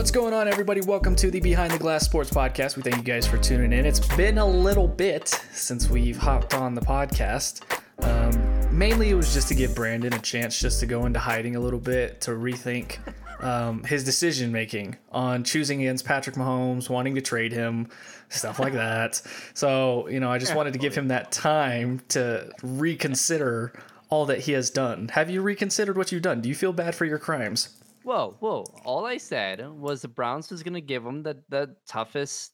[0.00, 0.80] What's going on, everybody?
[0.80, 2.74] Welcome to the Behind the Glass Sports Podcast.
[2.74, 3.84] We thank you guys for tuning in.
[3.84, 7.60] It's been a little bit since we've hopped on the podcast.
[8.02, 11.54] Um, mainly, it was just to give Brandon a chance just to go into hiding
[11.54, 12.96] a little bit, to rethink
[13.44, 17.90] um, his decision making on choosing against Patrick Mahomes, wanting to trade him,
[18.30, 19.20] stuff like that.
[19.52, 23.78] So, you know, I just wanted to give him that time to reconsider
[24.08, 25.08] all that he has done.
[25.08, 26.40] Have you reconsidered what you've done?
[26.40, 27.76] Do you feel bad for your crimes?
[28.02, 28.64] Whoa, whoa.
[28.84, 32.52] All I said was the Browns was going to give them the, the toughest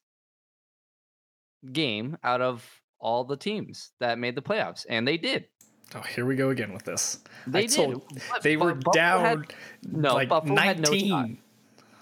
[1.73, 2.68] game out of
[2.98, 5.46] all the teams that made the playoffs, and they did.
[5.95, 7.20] Oh, here we go again with this.
[7.46, 7.70] They I did.
[7.77, 9.54] told- they were Buffalo down had-
[9.84, 11.09] no, like Buffalo had no 19.
[11.09, 11.28] shot.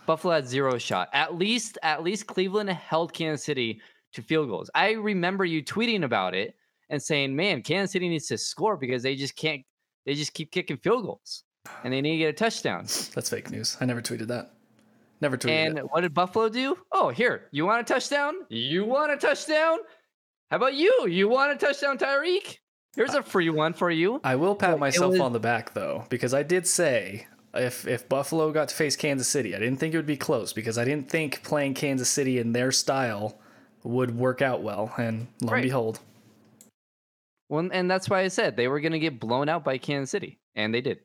[0.07, 1.09] Buffalo had zero shot.
[1.13, 3.81] At least, at least Cleveland held Kansas City
[4.13, 4.71] to field goals.
[4.75, 6.55] I remember you tweeting about it
[6.91, 9.63] and saying, "Man, Kansas City needs to score because they just can't.
[10.07, 11.45] They just keep kicking field goals,
[11.83, 13.77] and they need to get a touchdown." That's fake news.
[13.81, 14.53] I never tweeted that.
[15.21, 15.91] Never tweeted And it.
[15.91, 16.77] what did Buffalo do?
[16.93, 18.35] Oh, here, you want a touchdown?
[18.49, 19.79] You want a touchdown?
[20.51, 21.07] How about you?
[21.09, 22.59] You want a touchdown, Tyreek?
[22.97, 24.21] Here's a free one for you.
[24.23, 28.09] I will pat myself was- on the back though, because I did say if if
[28.09, 30.85] Buffalo got to face Kansas City, I didn't think it would be close because I
[30.85, 33.39] didn't think playing Kansas City in their style
[33.85, 34.93] would work out well.
[34.99, 36.01] And lo and behold,
[37.49, 40.11] Well, and that's why I said they were going to get blown out by Kansas
[40.11, 40.99] City, and they did.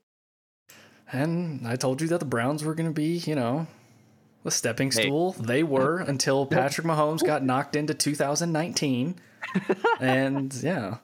[1.11, 3.67] And I told you that the Browns were going to be, you know,
[4.43, 5.03] the stepping Hey.
[5.03, 5.33] stool.
[5.33, 9.15] They were until Patrick Mahomes got knocked into 2019.
[9.99, 10.97] and yeah.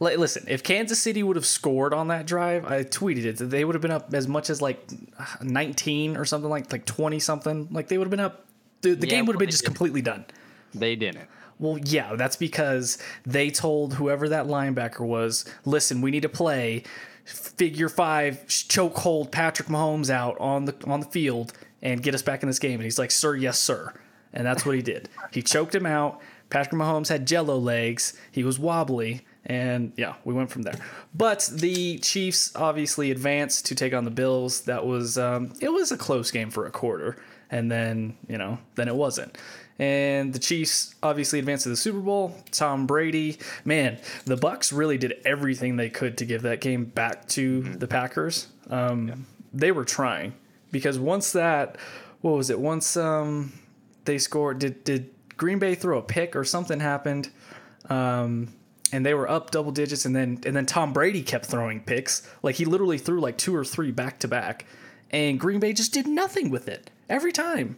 [0.00, 3.46] Li- Listen, if Kansas City would have scored on that drive, I tweeted it that
[3.46, 4.80] they would have been up as much as like
[5.42, 7.68] 19 or something like like 20 something.
[7.70, 8.46] Like they would have been up.
[8.82, 9.74] The, the Yeah, game would have been just didn't.
[9.76, 10.24] completely done.
[10.74, 11.28] They didn't.
[11.58, 16.82] Well, yeah, that's because they told whoever that linebacker was, listen, we need to play
[17.24, 22.22] figure five choke hold Patrick Mahomes out on the on the field and get us
[22.22, 22.74] back in this game.
[22.74, 23.92] And he's like, sir, yes, sir.
[24.32, 25.08] And that's what he did.
[25.30, 26.20] He choked him out.
[26.48, 28.18] Patrick Mahomes had jello legs.
[28.30, 29.26] He was wobbly.
[29.44, 30.76] And yeah, we went from there.
[31.14, 34.62] But the Chiefs obviously advanced to take on the Bills.
[34.62, 37.16] That was um, it was a close game for a quarter,
[37.52, 39.38] and then you know then it wasn't.
[39.78, 42.34] And the Chiefs obviously advanced to the Super Bowl.
[42.50, 47.26] Tom Brady, man, the Bucks really did everything they could to give that game back
[47.28, 48.48] to the Packers.
[48.70, 50.34] Um, They were trying
[50.70, 51.76] because once that,
[52.20, 52.58] what was it?
[52.58, 53.52] Once um,
[54.04, 57.30] they scored, did did Green Bay throw a pick or something happened?
[57.88, 58.54] Um,
[58.92, 62.28] and they were up double digits, and then and then Tom Brady kept throwing picks.
[62.42, 64.66] Like he literally threw like two or three back to back,
[65.10, 67.76] and Green Bay just did nothing with it every time.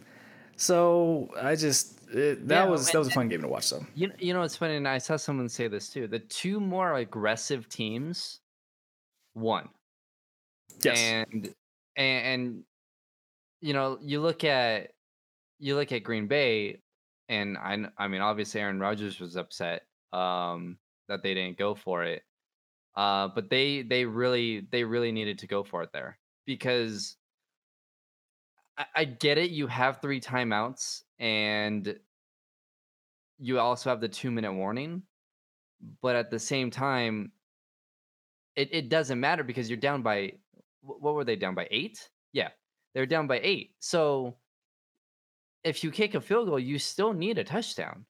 [0.57, 3.69] So I just it, that Yeah, was that was a fun game to watch.
[3.69, 3.85] though.
[3.93, 6.07] You, you know, it's funny, and I saw someone say this too.
[6.07, 8.41] The two more aggressive teams
[9.35, 9.69] won.
[10.81, 11.53] yes, and
[11.95, 12.63] and, and
[13.61, 14.93] you know you look at
[15.59, 16.81] you look at Green Bay,
[17.29, 22.03] and I I mean obviously Aaron Rodgers was upset um, that they didn't go for
[22.03, 22.23] it,
[22.95, 27.17] uh, but they they really they really needed to go for it there because
[28.77, 29.51] I, I get it.
[29.51, 31.97] You have three timeouts and
[33.39, 35.03] you also have the two minute warning,
[36.01, 37.31] but at the same time,
[38.55, 40.33] it, it doesn't matter because you're down by
[40.81, 42.09] what were they down by eight?
[42.31, 42.49] Yeah,
[42.93, 43.71] they're down by eight.
[43.79, 44.37] So
[45.63, 48.05] if you kick a field goal, you still need a touchdown.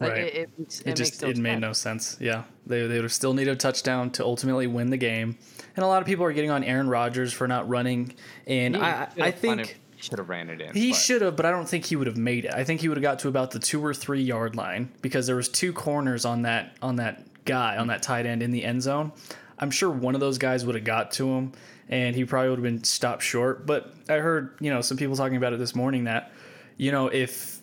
[0.00, 0.20] Like, Right.
[0.20, 2.16] It, it, it, it just it made no sense.
[2.20, 5.38] Yeah, they they would have still needed a touchdown to ultimately win the game.
[5.76, 8.14] And a lot of people are getting on Aaron Rodgers for not running.
[8.46, 9.78] And I I think.
[9.96, 10.74] he should have ran it in.
[10.74, 12.52] He should have, but I don't think he would have made it.
[12.52, 15.26] I think he would have got to about the two or three yard line because
[15.26, 18.64] there was two corners on that on that guy on that tight end in the
[18.64, 19.12] end zone.
[19.58, 21.52] I'm sure one of those guys would have got to him,
[21.88, 23.64] and he probably would have been stopped short.
[23.64, 26.32] But I heard you know some people talking about it this morning that
[26.76, 27.61] you know if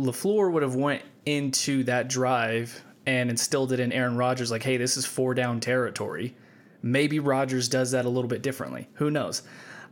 [0.00, 4.76] LaFleur would have went into that drive and instilled it in Aaron Rodgers like, hey,
[4.76, 6.34] this is four down territory.
[6.82, 8.88] Maybe Rodgers does that a little bit differently.
[8.94, 9.42] Who knows?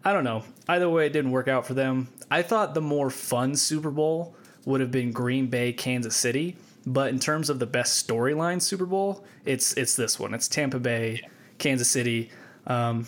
[0.05, 0.45] I don't know.
[0.69, 2.09] Either way, it didn't work out for them.
[2.31, 4.35] I thought the more fun Super Bowl
[4.65, 6.57] would have been Green Bay, Kansas City.
[6.87, 10.33] But in terms of the best storyline Super Bowl, it's it's this one.
[10.33, 11.21] It's Tampa Bay,
[11.59, 12.31] Kansas City.
[12.67, 13.07] Um,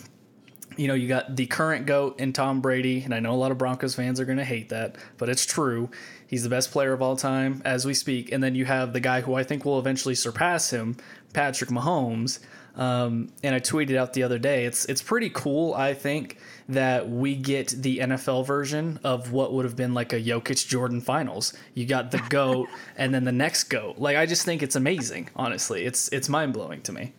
[0.77, 3.51] you know, you got the current GOAT in Tom Brady, and I know a lot
[3.51, 5.89] of Broncos fans are going to hate that, but it's true.
[6.31, 8.31] He's the best player of all time as we speak.
[8.31, 10.95] And then you have the guy who I think will eventually surpass him,
[11.33, 12.39] Patrick Mahomes.
[12.77, 16.37] Um, and I tweeted out the other day, it's it's pretty cool, I think,
[16.69, 21.01] that we get the NFL version of what would have been like a Jokic Jordan
[21.01, 21.51] finals.
[21.73, 23.97] You got the GOAT and then the next GOAT.
[23.97, 25.83] Like I just think it's amazing, honestly.
[25.83, 27.13] It's it's mind blowing to me.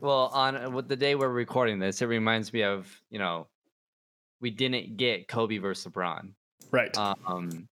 [0.00, 3.48] Well, on with the day we're recording this, it reminds me of you know,
[4.40, 6.34] we didn't get Kobe versus LeBron.
[6.70, 6.96] Right.
[6.96, 7.68] Um,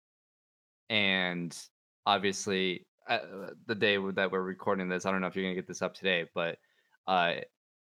[0.90, 1.56] and
[2.04, 3.18] obviously, uh,
[3.66, 5.94] the day that we're recording this, I don't know if you're gonna get this up
[5.94, 6.58] today, but
[7.06, 7.36] uh,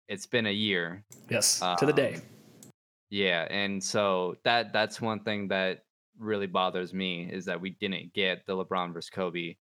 [0.08, 1.03] it's been a year.
[1.31, 1.61] yes.
[1.79, 2.17] to the day.
[2.17, 2.23] um,
[3.08, 5.85] Yeah, and so that that's one thing that
[6.19, 9.56] really bothers me is that we didn't get the LeBron versus Kobe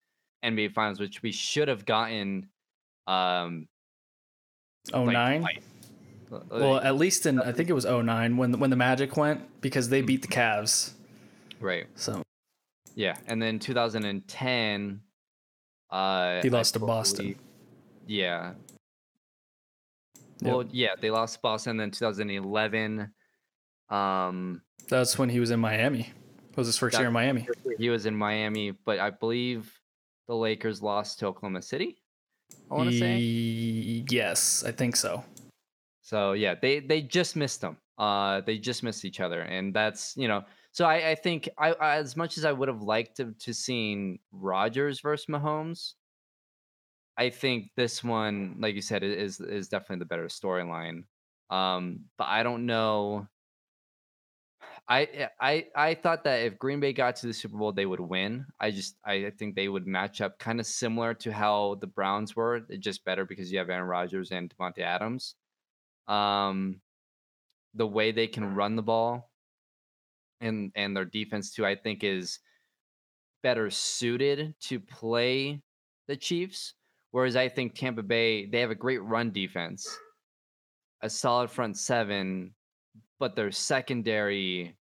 [0.44, 2.48] NBA Finals, which we should have gotten.
[3.06, 3.68] Um,
[4.92, 5.40] Oh like, nine.
[5.40, 5.62] twice.
[6.32, 9.60] Uh, Well, at least in I think it was 09 when when the Magic went
[9.60, 10.92] because they beat the Cavs.
[11.60, 12.23] right, So
[12.94, 15.00] yeah, and then 2010.
[15.90, 17.16] Uh, He I lost to Boston.
[17.24, 17.38] believe-
[18.06, 18.54] Yeah.
[20.40, 20.52] Yep.
[20.52, 21.76] Well, yeah, they lost to Boston.
[21.76, 23.10] Then 2011.
[23.88, 26.10] Um, that's when he was in Miami.
[26.50, 27.46] It was his first year in Miami.
[27.78, 29.72] he was in Miami, but I believe
[30.28, 31.96] the Lakers lost to Oklahoma City.
[32.70, 33.18] I want to say.
[33.18, 35.24] Yes, I think so.
[36.02, 37.76] So yeah, they they just missed them.
[37.98, 40.44] Uh, they just missed each other, and that's you know.
[40.74, 43.54] So I I think I I- as much as I would have liked to to
[43.54, 45.94] seen Rodgers versus Mahomes,
[47.16, 51.04] I think this one, like you said, is is definitely the better storyline.
[51.50, 53.28] Um, but I don't know.
[54.88, 58.00] I I I thought that if Green Bay got to the Super Bowl, they would
[58.00, 58.46] win.
[58.60, 62.36] I just I think they would match up kind of similar to how the Browns
[62.36, 65.36] were, just better because you have Aaron Rodgers and Davante Adams.
[66.08, 66.82] Um,
[67.74, 69.33] the way they can run the ball,
[70.40, 72.38] and and their defense too, I think is
[73.42, 75.60] better suited to play
[76.08, 76.74] the Chiefs.
[77.10, 79.86] Whereas I think Tampa Bay they have a great run defense,
[81.02, 82.54] a solid front seven,
[83.18, 84.76] but their secondary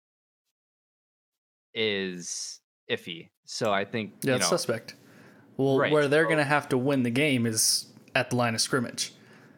[1.75, 2.61] is
[2.91, 3.29] iffy.
[3.45, 4.95] So I think Yeah, you know, suspect.
[5.57, 8.55] Well, Right, where they're going to have to win the game is at the line
[8.55, 9.13] of scrimmage.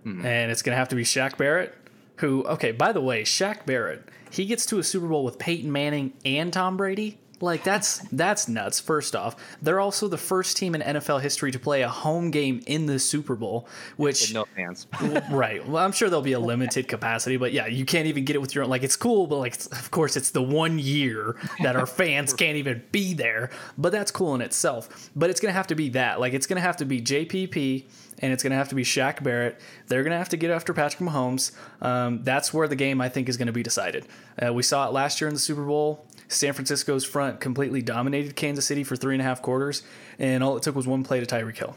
[0.05, 0.25] Mhm.
[0.25, 1.75] And it's going to have to be Shaq Barrett,
[2.21, 5.73] who, okay, by the way, Shaq Barrett, he gets to a Super Bowl with Peyton
[5.73, 7.19] Manning and Tom Brady.
[7.41, 8.81] Like that's that's nuts.
[8.81, 12.63] First off, they're also the first team in NFL history to play a home game
[12.67, 13.67] in the Super Bowl,
[13.97, 14.87] which no fans.
[15.31, 15.67] right.
[15.67, 18.41] Well, I'm sure there'll be a limited capacity, but yeah, you can't even get it
[18.41, 18.71] with your own.
[18.71, 22.57] Like, it's cool, but like, of course, it's the one year that our fans can't
[22.57, 23.51] even be there.
[23.79, 25.11] But that's cool in itself.
[25.17, 26.21] But it's gonna have to be that.
[26.21, 27.87] Like, it's gonna have to be JPP
[28.21, 29.61] and it's gonna have to be Shaq Barrett.
[29.89, 31.53] They're gonna have to get after Patrick Mahomes.
[31.81, 34.07] Um, that's where the game I think is gonna be decided.
[34.41, 36.07] Uh, we saw it last year in the Super Bowl.
[36.33, 39.83] San Francisco's front completely dominated Kansas City for three and a half quarters,
[40.19, 41.77] and all it took was one play to Tyreek Hill.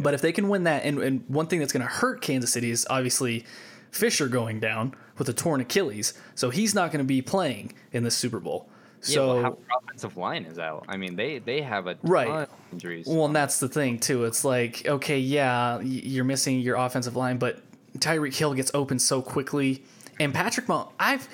[0.00, 2.52] But if they can win that, and, and one thing that's going to hurt Kansas
[2.52, 3.44] City is obviously
[3.90, 8.02] Fisher going down with a torn Achilles, so he's not going to be playing in
[8.04, 8.68] the Super Bowl.
[9.02, 10.84] yeah, So well, how offensive line is out.
[10.88, 12.28] I mean, they they have a ton Right.
[12.28, 13.06] of injuries.
[13.08, 14.24] Well, and that's the thing too.
[14.24, 17.60] It's like, okay, yeah, you're missing your offensive line, but
[17.98, 19.84] Tyreek Hill gets open so quickly,
[20.18, 21.28] and Patrick Mah- I've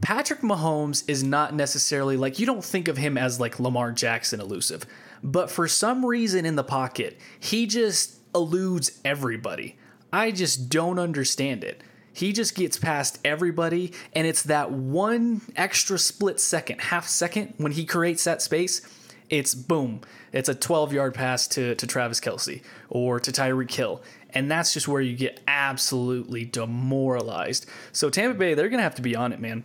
[0.00, 4.40] Patrick Mahomes is not necessarily like you don't think of him as like Lamar Jackson
[4.40, 4.84] elusive,
[5.22, 9.76] but for some reason in the pocket, he just eludes everybody.
[10.12, 11.82] I just don't understand it.
[12.12, 17.72] He just gets past everybody, and it's that one extra split second, half second, when
[17.72, 18.80] he creates that space
[19.28, 20.02] it's boom.
[20.32, 24.02] It's a 12 yard pass to, to Travis Kelce or to Tyreek Hill.
[24.30, 27.66] And that's just where you get absolutely demoralized.
[27.92, 29.64] So Tampa Bay, they're going to have to be on it, man.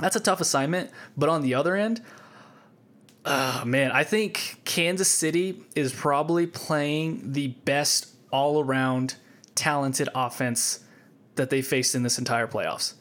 [0.00, 0.90] That's a tough assignment.
[1.16, 2.02] But on the other end,
[3.24, 9.16] uh, man, I think Kansas City is probably playing the best all around
[9.54, 10.80] talented offense
[11.34, 12.94] that they faced in this entire playoffs.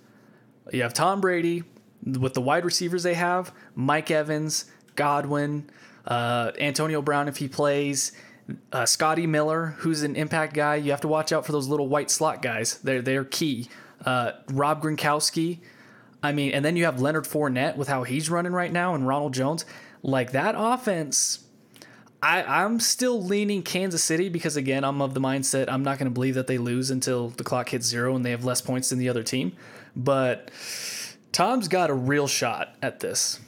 [0.71, 1.63] You have Tom Brady
[2.05, 5.69] with the wide receivers they have, Mike Evans, Godwin,
[6.05, 8.11] uh, Antonio Brown if he plays,
[8.71, 10.75] uh, Scotty Miller, who's an impact guy.
[10.75, 12.79] You have to watch out for those little white slot guys.
[12.79, 13.69] They're they're key.
[14.05, 15.59] Uh, Rob Gronkowski.
[16.21, 19.07] I mean, and then you have Leonard Fournette with how he's running right now, and
[19.07, 19.65] Ronald Jones.
[20.01, 21.45] Like that offense,
[22.21, 26.09] I, I'm still leaning Kansas City because again, I'm of the mindset I'm not going
[26.09, 28.89] to believe that they lose until the clock hits zero and they have less points
[28.89, 29.53] than the other team.
[29.95, 30.51] But
[31.31, 33.39] Tom's got a real shot at this.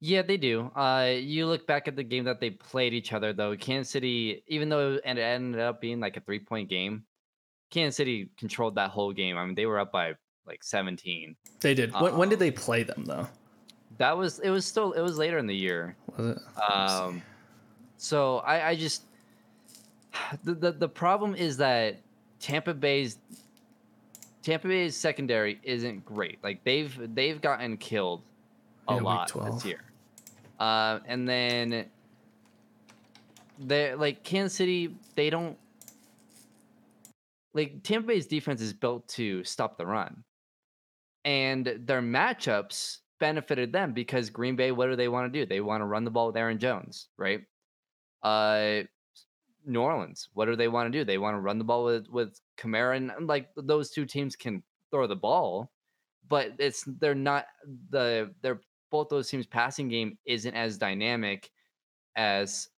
[0.00, 0.62] Yeah, they do.
[0.74, 3.56] Uh, you look back at the game that they played each other, though.
[3.56, 7.04] Kansas City, even though it ended up being like a three point game,
[7.70, 9.38] Kansas City controlled that whole game.
[9.38, 10.14] I mean, they were up by
[10.46, 11.36] like 17.
[11.60, 11.92] They did.
[11.94, 13.26] When, when did they play them though?
[13.98, 14.50] That was it.
[14.50, 15.96] Was still it was later in the year.
[16.16, 16.38] Was it?
[16.72, 17.22] Um,
[17.98, 19.04] so I, I just
[20.44, 22.00] the, the the problem is that
[22.40, 23.18] Tampa Bay's
[24.42, 26.42] Tampa Bay's secondary isn't great.
[26.42, 28.22] Like they've they've gotten killed
[28.88, 29.84] a Yeah, lot this year.
[30.58, 31.86] Uh, and then
[33.58, 34.96] they're like Kansas City.
[35.14, 35.56] They don't
[37.54, 40.24] like Tampa Bay's defense is built to stop the run,
[41.24, 45.46] and their matchups benefited them because Green Bay, what do they want to do?
[45.46, 47.42] They want to run the ball with Aaron Jones, right?
[48.22, 48.82] Uh,
[49.64, 51.04] New Orleans, what do they want to do?
[51.04, 54.62] They want to run the ball with with Kamara, and like those two teams can
[54.90, 55.70] throw the ball,
[56.28, 57.46] but it's they're not
[57.90, 58.60] the they're
[58.90, 61.50] both those teams' passing game isn't as dynamic
[62.16, 62.68] as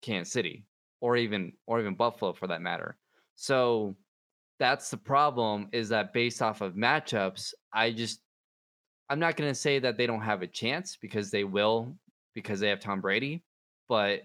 [0.00, 0.64] Kansas City
[1.00, 2.96] or even or even Buffalo for that matter.
[3.34, 3.96] So
[4.58, 8.20] that's the problem is that based off of matchups, I just
[9.08, 11.96] I'm not going to say that they don't have a chance because they will
[12.34, 13.44] because they have Tom Brady,
[13.88, 14.22] but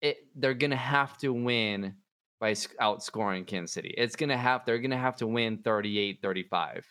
[0.00, 1.94] it they're going to have to win
[2.40, 3.94] by outscoring Kansas City.
[3.96, 6.82] It's going to have they're going to have to win 38-35.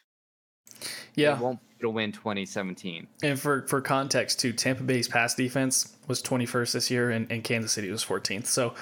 [1.16, 1.36] Yeah.
[1.36, 3.08] They won't to win 2017.
[3.24, 7.44] And for, for context, too, Tampa Bay's pass defense was 21st this year, and, and
[7.44, 8.46] Kansas City was 14th.
[8.46, 8.76] So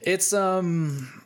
[0.00, 1.24] it's um,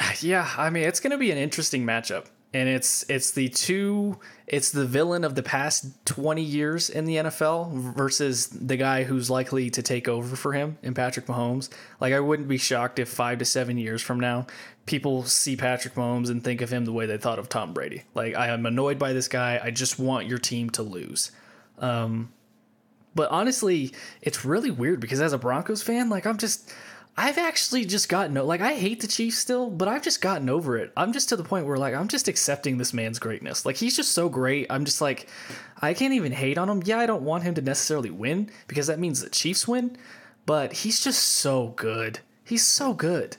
[0.20, 4.18] yeah, I mean, it's going to be an interesting matchup and it's it's the two
[4.46, 9.28] it's the villain of the past 20 years in the NFL versus the guy who's
[9.28, 11.70] likely to take over for him in Patrick Mahomes.
[11.98, 14.46] Like I wouldn't be shocked if 5 to 7 years from now
[14.86, 18.04] people see Patrick Mahomes and think of him the way they thought of Tom Brady.
[18.14, 19.60] Like I am annoyed by this guy.
[19.62, 21.32] I just want your team to lose.
[21.78, 22.32] Um
[23.16, 26.72] but honestly, it's really weird because as a Broncos fan, like I'm just
[27.16, 30.76] I've actually just gotten like I hate the Chiefs still, but I've just gotten over
[30.76, 30.92] it.
[30.96, 33.64] I'm just to the point where like I'm just accepting this man's greatness.
[33.64, 34.66] Like he's just so great.
[34.68, 35.28] I'm just like
[35.80, 36.82] I can't even hate on him.
[36.84, 39.96] Yeah, I don't want him to necessarily win because that means the Chiefs win,
[40.44, 42.18] but he's just so good.
[42.44, 43.36] He's so good.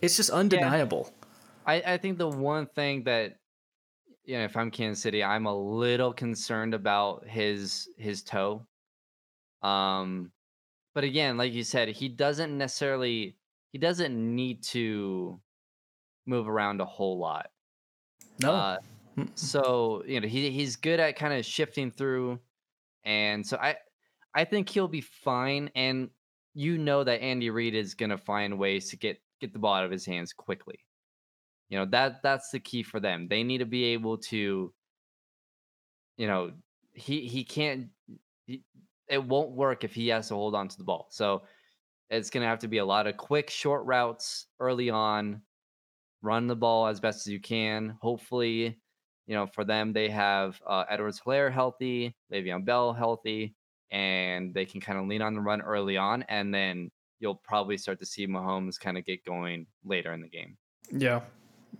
[0.00, 1.12] It's just undeniable.
[1.66, 1.72] Yeah.
[1.74, 3.34] I I think the one thing that
[4.24, 8.64] you know, if I'm Kansas City, I'm a little concerned about his his toe.
[9.62, 10.30] Um
[10.98, 13.36] but again, like you said, he doesn't necessarily
[13.70, 15.40] he doesn't need to
[16.26, 17.50] move around a whole lot.
[18.42, 18.52] No.
[18.52, 18.78] Uh,
[19.36, 22.40] so you know he he's good at kind of shifting through,
[23.04, 23.76] and so I
[24.34, 25.70] I think he'll be fine.
[25.76, 26.10] And
[26.54, 29.84] you know that Andy Reid is gonna find ways to get get the ball out
[29.84, 30.80] of his hands quickly.
[31.68, 33.28] You know that that's the key for them.
[33.28, 34.74] They need to be able to,
[36.16, 36.50] you know,
[36.92, 37.86] he he can't.
[38.46, 38.64] He,
[39.08, 41.08] it won't work if he has to hold on to the ball.
[41.10, 41.42] So
[42.10, 45.42] it's going to have to be a lot of quick, short routes early on.
[46.22, 47.96] Run the ball as best as you can.
[48.00, 48.78] Hopefully,
[49.26, 53.54] you know, for them, they have uh, Edwards Helaire healthy, Le'Veon Bell healthy,
[53.90, 56.24] and they can kind of lean on the run early on.
[56.28, 60.28] And then you'll probably start to see Mahomes kind of get going later in the
[60.28, 60.56] game.
[60.90, 61.20] Yeah.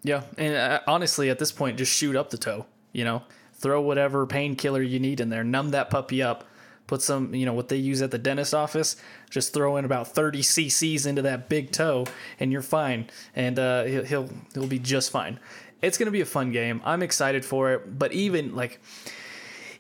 [0.03, 0.23] Yeah.
[0.37, 3.23] And uh, honestly, at this point, just shoot up the toe, you know,
[3.55, 6.45] throw whatever painkiller you need in there, numb that puppy up
[6.89, 8.97] put some, you know, what they use at the dentist office,
[9.31, 12.07] just throw in about 30 cc's into that big toe
[12.41, 13.09] and you're fine.
[13.37, 15.39] And uh, he'll, he'll, be just fine.
[15.81, 16.83] It's to be a fun game.
[16.85, 17.99] I'm excited for it.
[17.99, 18.81] But even like,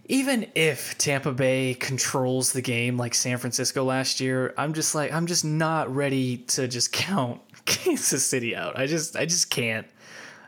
[0.07, 5.13] even if Tampa Bay controls the game like San Francisco last year, I'm just like,
[5.13, 8.79] I'm just not ready to just count Kansas City out.
[8.79, 9.87] I just, I just can't.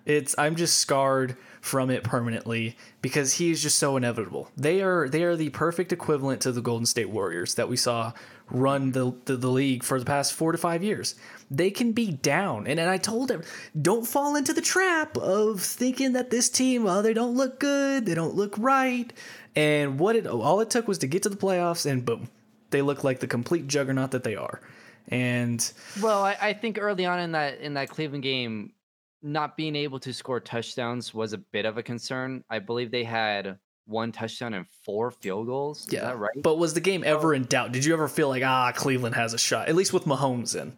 [0.05, 4.51] It's, I'm just scarred from it permanently because he is just so inevitable.
[4.57, 8.13] They are they are the perfect equivalent to the Golden State Warriors that we saw
[8.51, 11.15] run the, the, the league for the past four to five years.
[11.51, 12.67] They can be down.
[12.67, 13.43] And, and I told him,
[13.81, 18.07] don't fall into the trap of thinking that this team, oh, they don't look good,
[18.07, 19.13] they don't look right.
[19.55, 22.29] And what it all it took was to get to the playoffs and boom,
[22.71, 24.61] they look like the complete juggernaut that they are.
[25.09, 28.73] And well, I, I think early on in that in that Cleveland game,
[29.23, 32.45] not being able to score touchdowns was a bit of a concern.
[32.49, 35.87] I believe they had one touchdown and four field goals.
[35.91, 36.43] Yeah, Is that right?
[36.43, 37.73] But was the game ever in doubt?
[37.73, 39.69] Did you ever feel like ah, Cleveland has a shot?
[39.69, 40.77] At least with Mahomes in.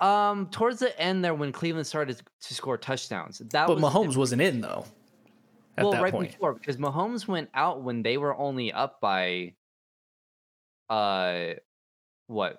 [0.00, 4.16] Um, towards the end there, when Cleveland started to score touchdowns, that but was Mahomes
[4.16, 4.84] wasn't in though.
[5.78, 6.32] well, right point.
[6.32, 9.54] before because Mahomes went out when they were only up by,
[10.90, 11.54] uh,
[12.26, 12.58] what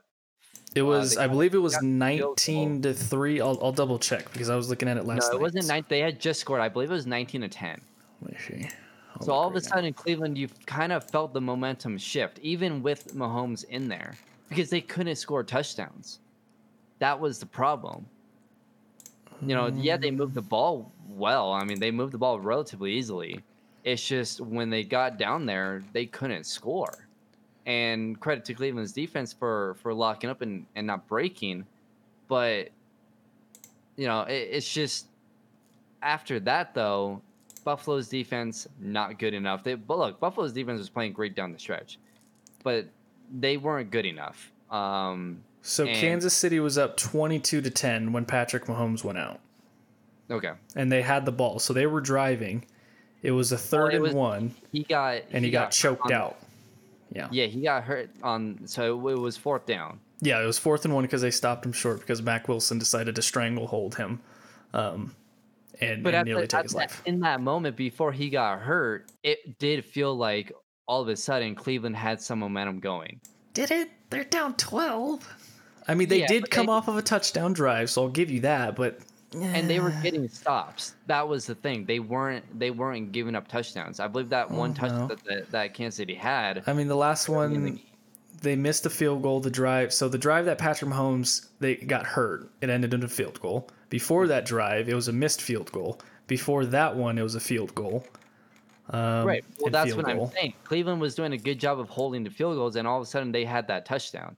[0.77, 3.41] it was, uh, I believe it was 19 to 3.
[3.41, 5.41] I'll, I'll double check because I was looking at it last No, it night.
[5.41, 5.85] wasn't 9.
[5.89, 6.61] They had just scored.
[6.61, 7.81] I believe it was 19 to 10.
[8.21, 8.69] Let me see.
[9.15, 12.39] I'll so all of a sudden, in Cleveland, you've kind of felt the momentum shift,
[12.39, 14.15] even with Mahomes in there,
[14.49, 16.19] because they couldn't score touchdowns.
[16.99, 18.05] That was the problem.
[19.41, 21.51] You know, yeah, they moved the ball well.
[21.51, 23.43] I mean, they moved the ball relatively easily.
[23.83, 27.06] It's just when they got down there, they couldn't score
[27.67, 31.65] and credit to Cleveland's defense for for locking up and, and not breaking.
[32.27, 32.69] But
[33.95, 35.07] you know, it, it's just
[36.01, 37.21] after that though,
[37.63, 39.63] Buffalo's defense not good enough.
[39.63, 41.99] They but look, Buffalo's defense was playing great down the stretch,
[42.63, 42.87] but
[43.37, 44.51] they weren't good enough.
[44.71, 49.41] Um, so Kansas City was up twenty-two to ten when Patrick Mahomes went out.
[50.31, 52.65] Okay, and they had the ball, so they were driving,
[53.23, 56.13] It was a third it and one, He got and he, got, hurt choked on-
[56.13, 56.37] out.
[57.11, 57.27] Yeah.
[57.31, 58.59] Yeah, he got hurt on.
[58.65, 59.99] So it was fourth down.
[60.21, 63.15] Yeah, it was fourth and one because they stopped him short because Mack Wilson decided
[63.15, 64.19] to stranglehold him,
[64.73, 65.15] um,
[65.79, 67.01] and, But and nearly the, take his that- life.
[67.05, 70.51] in that moment before he got hurt, it did feel like
[70.87, 73.19] all of a sudden Cleveland had some momentum going.
[73.53, 73.89] Did it?
[74.09, 75.27] They're down twelve.
[75.87, 78.31] I mean, they Yeah, did come they- off of a touchdown drive, so I'll give
[78.31, 78.75] you that.
[78.75, 78.99] But
[79.33, 80.95] and they were getting stops.
[81.07, 81.85] That was the thing.
[81.85, 83.99] They weren't they weren't giving up touchdowns.
[83.99, 85.07] I believe that one Oh, touchdown no.
[85.07, 86.63] that, that that Kansas City had.
[86.67, 87.81] I mean, the last early in the one
[88.41, 89.39] they missed the field goal.
[89.39, 92.49] The drive, so the drive that Patrick Mahomes they got hurt.
[92.61, 93.69] It ended in a field goal.
[93.89, 95.99] Before that drive, it was a missed field goal.
[96.27, 98.05] Before that one, it was a field goal.
[98.89, 99.43] Um, right.
[99.59, 100.25] Well, that's what goal.
[100.27, 100.53] I'm saying.
[100.63, 103.05] Cleveland was doing a good job of holding the field goals, and all of a
[103.05, 104.35] sudden they had that touchdown.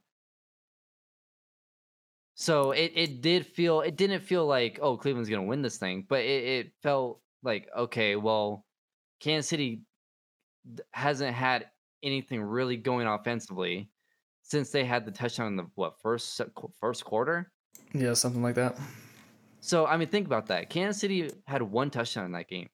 [2.40, 6.06] So it, it did feel it didn't feel like oh Cleveland's gonna win this thing,
[6.08, 8.64] but it, it felt like okay well
[9.20, 9.82] Kansas City
[10.92, 11.66] hasn't had
[12.02, 13.90] anything really going offensively
[14.40, 16.40] since they had the touchdown in the what first
[16.80, 17.52] first quarter.
[17.92, 18.74] Yeah, something like that.
[19.60, 20.70] So I mean, think about that.
[20.70, 22.70] Kansas City had one touchdown in that game.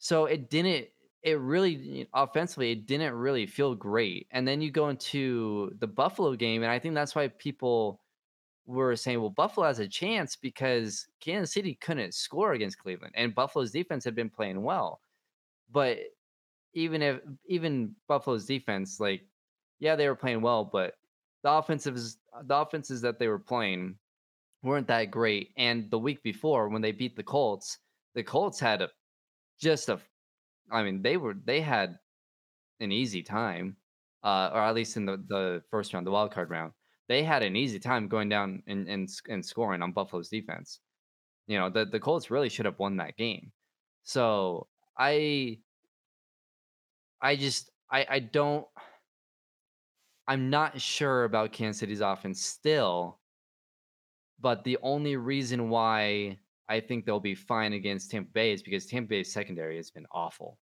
[0.00, 0.88] So it didn't.
[1.26, 4.28] It really offensively, it didn't really feel great.
[4.30, 8.00] And then you go into the Buffalo game, and I think that's why people
[8.66, 13.34] were saying, "Well, Buffalo has a chance because Kansas City couldn't score against Cleveland, and
[13.34, 15.02] Buffalo's defense had been playing well."
[15.70, 16.00] But
[16.74, 19.28] even if even Buffalo's defense, like,
[19.80, 20.96] yeah, they were playing well, but
[21.42, 23.98] the offensives, the offenses that they were playing
[24.62, 25.52] weren't that great.
[25.58, 27.78] And the week before, when they beat the Colts,
[28.14, 28.90] the Colts had a
[29.60, 30.00] just a,
[30.70, 31.98] I mean, they were they had
[32.80, 33.76] an easy time,
[34.22, 36.72] uh, or at least in the the first round, the wild card round,
[37.08, 40.80] they had an easy time going down and and, and scoring on Buffalo's defense.
[41.46, 43.52] You know, the the Colts really should have won that game.
[44.04, 44.68] So
[44.98, 45.60] I,
[47.20, 48.66] I just I I don't.
[50.28, 53.20] I'm not sure about Kansas City's offense still,
[54.38, 56.38] but the only reason why
[56.68, 60.06] I think they'll be fine against Tampa Bay is because Tampa Bay's secondary has been
[60.10, 60.58] awful.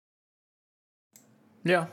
[1.64, 1.86] Yeah.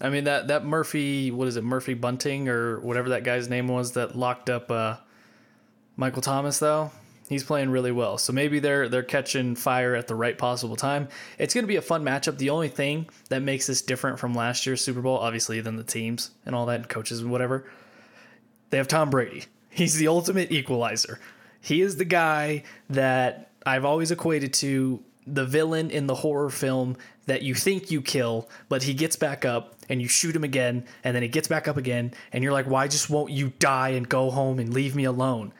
[0.00, 3.68] I mean that that Murphy, what is it, Murphy Bunting or whatever that guy's name
[3.68, 4.96] was that locked up uh,
[5.96, 6.90] Michael Thomas though.
[7.28, 8.18] He's playing really well.
[8.18, 11.06] So maybe they're they're catching fire at the right possible time.
[11.38, 12.38] It's going to be a fun matchup.
[12.38, 15.84] The only thing that makes this different from last year's Super Bowl, obviously, than the
[15.84, 17.70] teams and all that, and coaches and whatever,
[18.70, 19.44] they have Tom Brady.
[19.68, 21.20] He's the ultimate equalizer.
[21.60, 26.96] He is the guy that I've always equated to the villain in the horror film
[27.26, 30.84] that you think you kill, but he gets back up and you shoot him again,
[31.04, 33.90] and then he gets back up again, and you're like, why just won't you die
[33.90, 35.52] and go home and leave me alone?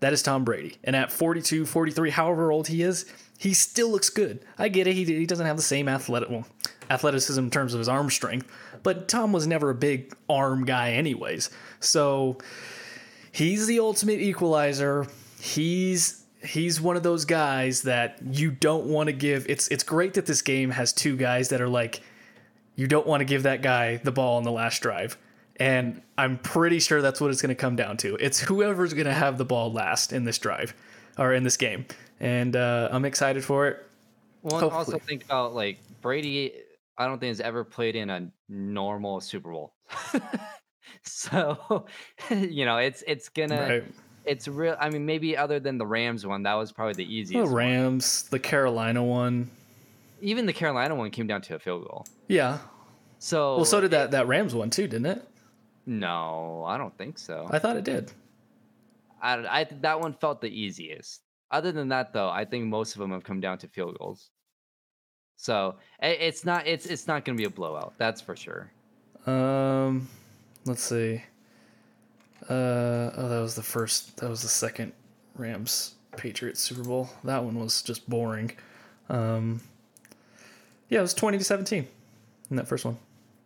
[0.00, 0.76] That is Tom Brady.
[0.84, 3.06] And at 42, 43, however old he is,
[3.38, 4.44] he still looks good.
[4.58, 4.94] I get it.
[4.94, 6.46] He, he doesn't have the same athletic, well,
[6.90, 8.50] athleticism in terms of his arm strength,
[8.82, 11.50] but Tom was never a big arm guy, anyways.
[11.80, 12.38] So
[13.32, 15.06] he's the ultimate equalizer.
[15.44, 19.44] He's he's one of those guys that you don't want to give.
[19.46, 22.00] It's it's great that this game has two guys that are like
[22.76, 25.18] you don't want to give that guy the ball on the last drive.
[25.56, 28.16] And I'm pretty sure that's what it's going to come down to.
[28.16, 30.74] It's whoever's going to have the ball last in this drive
[31.18, 31.84] or in this game.
[32.20, 33.86] And uh, I'm excited for it.
[34.40, 36.54] Well, also think about like Brady.
[36.96, 39.74] I don't think has ever played in a normal Super Bowl.
[41.02, 41.84] so,
[42.30, 43.84] you know, it's it's gonna Right.
[44.24, 44.76] It's real.
[44.80, 47.44] I mean, maybe other than the Rams one, that was probably the The easiest.
[47.46, 47.54] one.
[47.54, 49.50] Rams, the Carolina one.
[50.20, 52.06] Even the Carolina one came down to a field goal.
[52.28, 52.58] Yeah.
[53.18, 55.28] So Well, so did it- that that Rams one too, didn't it?
[55.86, 57.46] No, I don't think so.
[57.50, 58.10] I thought it did.
[59.20, 61.22] I, I that one felt the easiest.
[61.50, 64.30] Other than that, though, I think most of them have come down to field goals.
[65.36, 67.94] So i- it's not it's it's not going to be a blowout.
[67.98, 68.70] That's for sure.
[69.26, 70.08] Um,
[70.64, 71.22] let's see.
[72.42, 74.18] Uh, oh, that was the first.
[74.18, 74.92] That was the second
[75.36, 77.10] Rams Patriots Super Bowl.
[77.24, 78.52] That one was just boring.
[79.08, 79.60] Um,
[80.88, 81.86] yeah, it was twenty to seventeen
[82.50, 82.98] in that first one.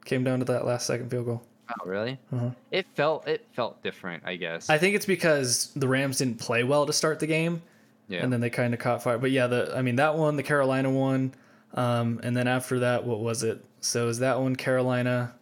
[0.04, 1.42] Came down to that last second field goal.
[1.70, 2.18] Oh, really?
[2.32, 2.50] Uh-huh.
[2.70, 4.70] It felt it felt different, I guess.
[4.70, 7.62] I think it's because the Rams didn't play well to start the game,
[8.08, 8.22] yeah.
[8.22, 9.18] and then they kind of caught fire.
[9.18, 11.34] But yeah, the I mean that one, the Carolina one,
[11.74, 13.62] um, and then after that, what was it?
[13.80, 15.34] So is that one Carolina?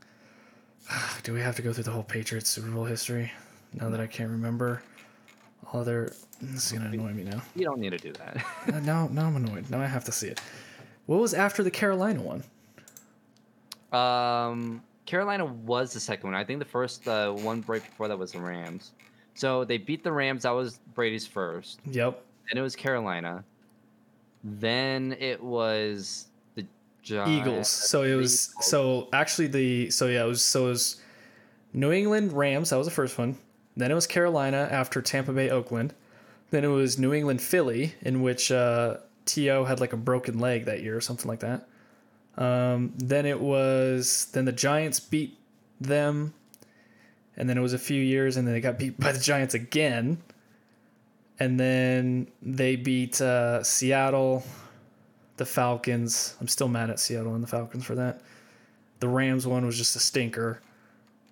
[1.22, 3.30] Do we have to go through the whole Patriots Super Bowl history?
[3.74, 4.82] Now that I can't remember
[5.72, 7.42] all their, this is gonna annoy me now.
[7.54, 8.44] you don't need to do that.
[8.72, 9.70] Uh, now, now I'm annoyed.
[9.70, 10.40] Now I have to see it.
[11.06, 12.42] What was after the Carolina one?
[13.92, 16.34] um, Carolina was the second one.
[16.34, 18.90] I think the first uh, one break before that was the Rams.
[19.34, 20.42] So they beat the Rams.
[20.42, 21.78] That was Brady's first.
[21.86, 22.22] Yep.
[22.50, 23.44] Then it was Carolina.
[24.42, 26.26] Then it was
[27.06, 27.30] Giants.
[27.30, 27.68] Eagles.
[27.68, 31.00] So it was so actually the so yeah it was so it was
[31.72, 32.70] New England Rams.
[32.70, 33.38] That was the first one.
[33.76, 35.94] Then it was Carolina after Tampa Bay Oakland.
[36.50, 39.64] Then it was New England Philly in which uh, T.O.
[39.64, 41.68] had like a broken leg that year or something like that.
[42.36, 45.38] Um, then it was then the Giants beat
[45.80, 46.34] them,
[47.36, 49.54] and then it was a few years, and then they got beat by the Giants
[49.54, 50.18] again,
[51.38, 54.44] and then they beat uh, Seattle,
[55.36, 56.34] the Falcons.
[56.40, 58.20] I'm still mad at Seattle and the Falcons for that.
[59.00, 60.60] The Rams one was just a stinker,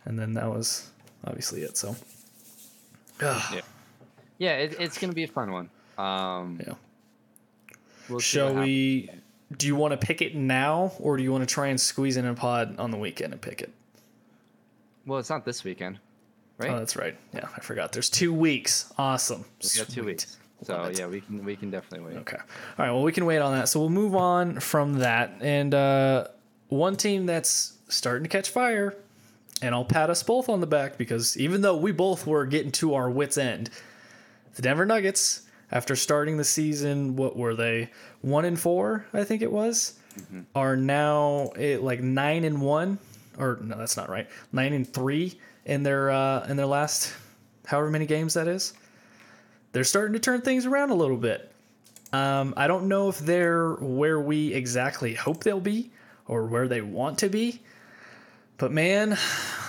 [0.04, 0.90] and then that was
[1.24, 1.76] obviously it.
[1.76, 1.96] So,
[3.20, 3.60] yeah,
[4.38, 5.70] yeah, it, it's gonna be a fun one.
[5.96, 6.74] Um, yeah.
[8.08, 9.10] we'll Shall we?
[9.56, 12.16] Do you want to pick it now, or do you want to try and squeeze
[12.16, 13.72] in a pod on the weekend and pick it?
[15.06, 15.98] Well, it's not this weekend,
[16.58, 16.70] right?
[16.70, 17.16] Oh, that's right.
[17.32, 17.92] Yeah, I forgot.
[17.92, 18.92] There's two weeks.
[18.98, 19.44] Awesome.
[19.62, 22.20] we got two weeks, so yeah, we can we can definitely wait.
[22.22, 22.36] Okay.
[22.36, 22.90] All right.
[22.90, 23.68] Well, we can wait on that.
[23.68, 25.36] So we'll move on from that.
[25.40, 26.28] And uh,
[26.68, 28.94] one team that's starting to catch fire,
[29.62, 32.72] and I'll pat us both on the back because even though we both were getting
[32.72, 33.70] to our wits' end,
[34.54, 37.90] the Denver Nuggets, after starting the season, what were they?
[38.22, 39.98] One and four, I think it was,
[40.54, 42.98] are now eh, like nine and one,
[43.38, 44.28] or no, that's not right.
[44.52, 47.12] Nine and three in their uh, in their last
[47.66, 48.74] however many games that is.
[49.74, 51.50] They're starting to turn things around a little bit.
[52.12, 55.90] Um, I don't know if they're where we exactly hope they'll be
[56.28, 57.60] or where they want to be.
[58.56, 59.18] But man,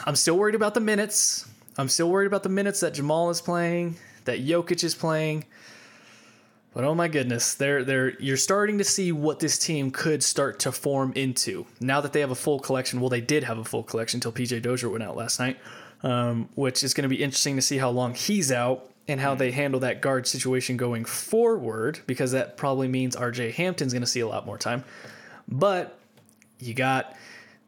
[0.05, 1.49] I'm still worried about the minutes.
[1.75, 5.43] I'm still worried about the minutes that Jamal is playing, that Jokic is playing.
[6.75, 10.59] But oh my goodness, they're they're you're starting to see what this team could start
[10.59, 12.99] to form into now that they have a full collection.
[12.99, 15.57] Well, they did have a full collection until PJ Dozier went out last night,
[16.03, 19.35] um, which is going to be interesting to see how long he's out and how
[19.35, 24.07] they handle that guard situation going forward because that probably means RJ Hampton's going to
[24.07, 24.83] see a lot more time.
[25.47, 25.99] But
[26.59, 27.15] you got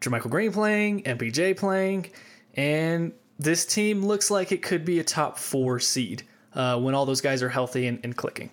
[0.00, 2.10] JaMychal Green playing, MPJ playing,
[2.54, 6.24] and this team looks like it could be a top four seed
[6.54, 8.50] uh, when all those guys are healthy and, and clicking.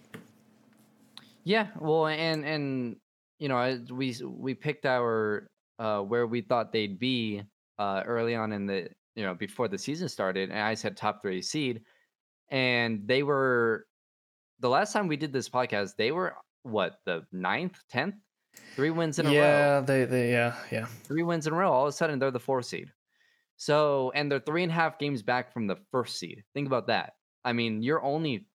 [1.43, 2.95] Yeah, well, and and
[3.39, 7.43] you know, I- we we picked our uh where we thought they'd be
[7.77, 11.21] uh early on in the you know before the season started, and I said top
[11.21, 11.81] three seed,
[12.49, 13.85] and they were
[14.59, 18.15] the last time we did this podcast, they were what the ninth, tenth,
[18.75, 20.85] three wins in a row, Yeah, they they yeah yeah.
[21.03, 21.71] three wins in a row.
[21.71, 22.91] All of a sudden, they're the four seed.
[23.57, 26.43] So, and they're three and a half games back from the first seed.
[26.53, 27.13] Think about that.
[27.45, 28.47] I mean, you're only,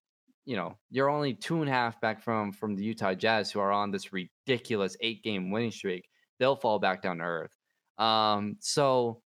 [0.45, 3.59] you know, you're only two and a half back from from the Utah Jazz, who
[3.59, 6.07] are on this ridiculous eight game winning streak.
[6.39, 7.55] They'll fall back down to earth.
[7.97, 9.21] Um, so,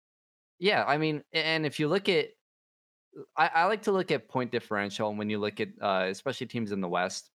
[0.60, 2.28] yeah, I mean, and if you look at,
[3.38, 6.72] I, I like to look at point differential when you look at, uh, especially teams
[6.72, 7.30] in the West.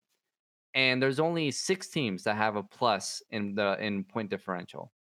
[0.75, 4.93] And there's only six teams that have a plus in the in point differential.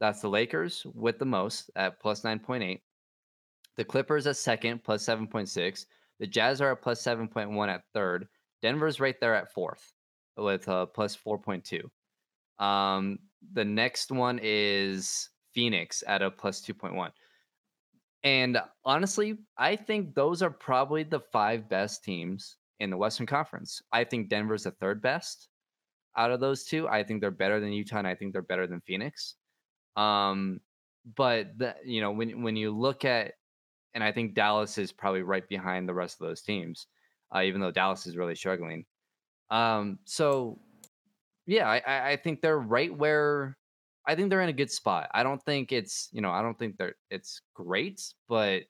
[0.00, 2.80] That's the Lakers with the most at plus 9.8.
[3.76, 5.86] The Clippers at second, plus 7.6.
[6.20, 8.28] The Jazz are at plus 7.1 at third.
[8.62, 9.92] Denver's right there at fourth
[10.36, 12.64] with uh, plus 4.2.
[12.64, 13.18] Um,
[13.52, 17.10] the next one is Phoenix at a plus 2.1.
[18.24, 23.82] And honestly, I think those are probably the five best teams in the Western Conference.
[23.92, 25.48] I think Denver's the third best
[26.16, 26.88] out of those two.
[26.88, 29.34] I think they're better than Utah, and I think they're better than Phoenix.
[29.96, 30.60] Um,
[31.16, 33.34] but the, you know, when when you look at,
[33.92, 36.86] and I think Dallas is probably right behind the rest of those teams,
[37.34, 38.86] uh, even though Dallas is really struggling.
[39.50, 40.60] Um, so
[41.46, 43.58] yeah, I, I I think they're right where
[44.06, 45.08] I think they're in a good spot.
[45.14, 48.62] I don't think it's you know I don't think they're it's great, but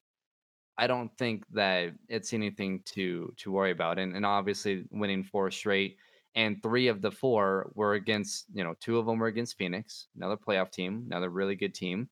[0.77, 3.99] I don't think that it's anything to to worry about.
[3.99, 5.97] And and obviously winning four straight
[6.35, 10.09] and three of the four were against you know two of them were against Phoenix,
[10.17, 12.09] another playoff team, another really good team,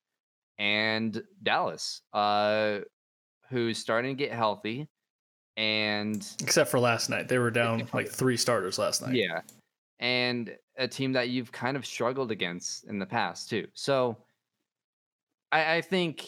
[0.58, 2.78] and Dallas, uh,
[3.50, 4.88] who's starting to get healthy,
[5.56, 9.14] and Except for last night, they were down like three starters last night.
[9.14, 9.40] yeah,
[10.02, 13.68] and a team that you've kind of struggled against in the past too.
[13.72, 14.18] So
[15.52, 16.26] I, I think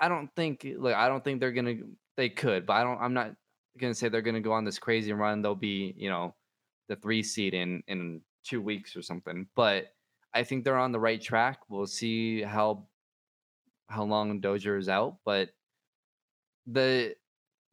[0.00, 1.76] I don't think like I don't think they're gonna
[2.16, 3.34] they could, but I don't I'm not
[3.78, 5.42] gonna say they're gonna go on this crazy run.
[5.42, 6.34] They'll be, you know,
[6.88, 9.46] the three seed in in two weeks or something.
[9.54, 9.92] But
[10.32, 11.60] I think they're on the right track.
[11.68, 12.86] We'll see how
[13.88, 15.50] how long Dozier is out, but
[16.66, 17.14] the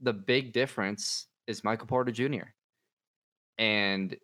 [0.01, 2.49] the big difference is Michael Porter Jr.
[3.57, 4.17] and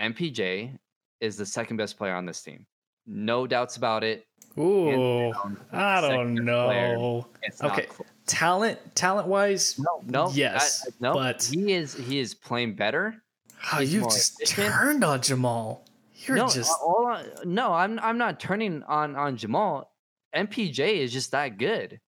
[0.00, 0.78] MPJ
[1.20, 2.66] is the second best player on this team.
[3.06, 4.26] No doubts about it.
[4.58, 7.26] Ooh, down, I don't know.
[7.62, 7.86] Okay,
[8.26, 11.12] talent, talent wise, No, no, yes, I- no.
[11.14, 13.16] but he is he is playing better.
[13.64, 15.84] Ah, oh, you've just turned on Jamal.
[16.14, 17.72] You're no, just all I, no.
[17.72, 19.90] I'm I'm not turning on on Jamal.
[20.34, 22.00] MPJ is just that good,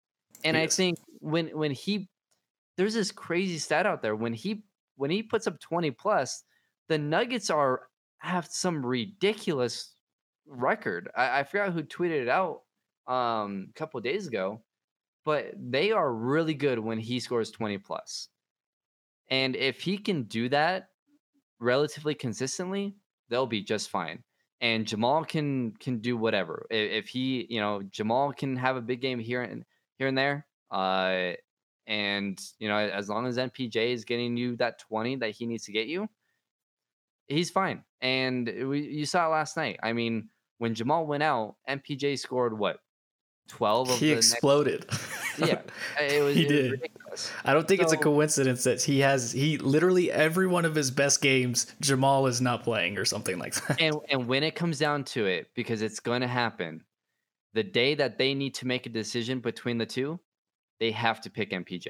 [0.44, 2.10] and I think when when he
[2.78, 4.64] there's this crazy stat out there when he
[4.98, 6.44] when he puts up 20 plus,
[6.88, 7.88] the Nuggets are
[8.20, 9.96] have some ridiculous
[10.48, 11.10] record.
[11.16, 12.62] I, I forgot who tweeted it out
[13.08, 14.62] um, a couple days ago,
[15.24, 18.30] but they are really good when he scores 20 plus.
[19.30, 20.90] And if he can do that
[21.60, 22.96] relatively consistently,
[23.30, 24.24] they'll be just fine.
[24.62, 26.66] And Jamal can can do whatever.
[26.70, 29.66] If, if he, you know, Jamal can have a big game here and
[29.98, 30.46] here and there.
[30.72, 31.34] Uh,
[31.88, 35.66] and you know, as long as MPJ is getting you that 20 that he needs
[35.66, 36.08] to get you,
[37.28, 37.84] he's fine.
[38.02, 39.80] And we, you saw it last night.
[39.82, 42.80] I mean, when Jamal went out, MPJ scored what?
[43.48, 44.86] 12 he exploded.
[44.90, 45.40] Next...
[45.40, 45.62] yeah,
[46.02, 46.72] it was, he it did.
[46.72, 47.32] ridiculous.
[47.44, 50.74] I don't think so, it's a coincidence that he has he literally every one of
[50.74, 53.80] his best games Jamal is not playing or something like that.
[53.80, 56.84] And and when it comes down to it, because it's going to happen,
[57.54, 60.20] the day that they need to make a decision between the two,
[60.80, 61.90] they have to pick MPJ.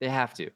[0.00, 0.50] They have to.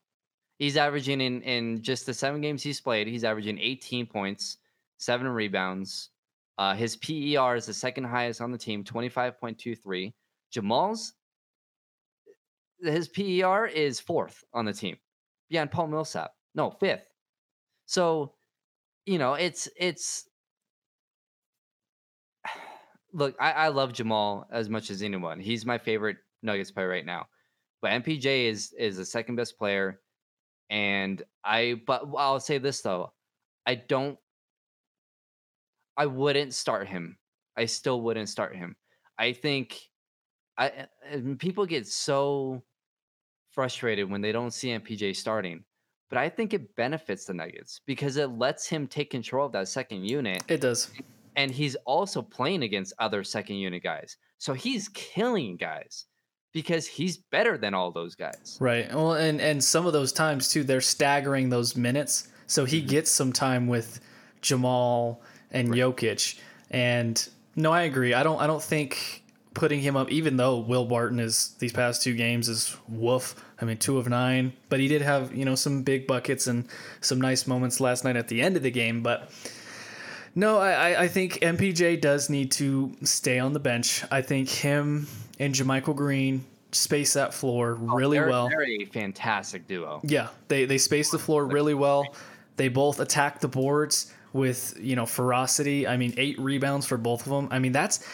[0.58, 4.58] He's averaging in in just the seven games he's played, he's averaging 18 points,
[4.98, 6.10] seven rebounds.
[6.56, 10.12] Uh, his PER is the second highest on the team, 25.23.
[10.52, 11.14] Jamal's
[12.84, 14.96] his PER is fourth on the team,
[15.48, 16.32] behind Paul Millsap.
[16.54, 17.06] No, fifth.
[17.86, 18.34] So,
[19.06, 20.28] you know, it's it's.
[23.12, 25.38] Look, I, I love Jamal as much as anyone.
[25.38, 27.26] He's my favorite Nuggets player right now.
[27.80, 30.00] But MPJ is is the second best player,
[30.70, 31.80] and I.
[31.86, 33.12] But I'll say this though,
[33.66, 34.18] I don't.
[35.96, 37.18] I wouldn't start him.
[37.56, 38.76] I still wouldn't start him.
[39.18, 39.80] I think,
[40.58, 42.62] I eh, eh, people get so
[43.52, 45.62] frustrated when they don't see MPJ starting,
[46.10, 49.68] but I think it benefits the Nuggets because it lets him take control of that
[49.68, 50.42] second unit.
[50.48, 50.90] It does.
[51.36, 54.16] And he's also playing against other second unit guys.
[54.38, 56.06] So he's killing guys
[56.54, 58.56] because he's better than all those guys.
[58.60, 58.88] Right.
[58.94, 62.88] Well, and and some of those times too, they're staggering those minutes, so he Mhm.
[62.88, 64.00] gets some time with
[64.40, 66.38] Jamal and Jokic.
[66.70, 68.14] And no, I agree.
[68.14, 68.40] I don't.
[68.40, 72.48] I don't think putting him up, even though Will Barton is these past two games
[72.48, 73.34] is woof.
[73.60, 76.66] I mean, two of nine, but he did have you know some big buckets and
[77.00, 79.30] some nice moments last night at the end of the game, but.
[80.36, 84.02] No, I- I think MPJ does need to stay on the bench.
[84.10, 85.06] I think him
[85.38, 88.48] and JaMychal Green space that floor oh, really Oh, They're- well.
[88.48, 90.00] They're a fantastic duo.
[90.02, 92.14] Yeah, they they space the floor really well.
[92.56, 95.86] They both attack the boards with you know ferocity.
[95.86, 97.48] I mean, eight rebounds for both of them.
[97.50, 98.06] I mean, that's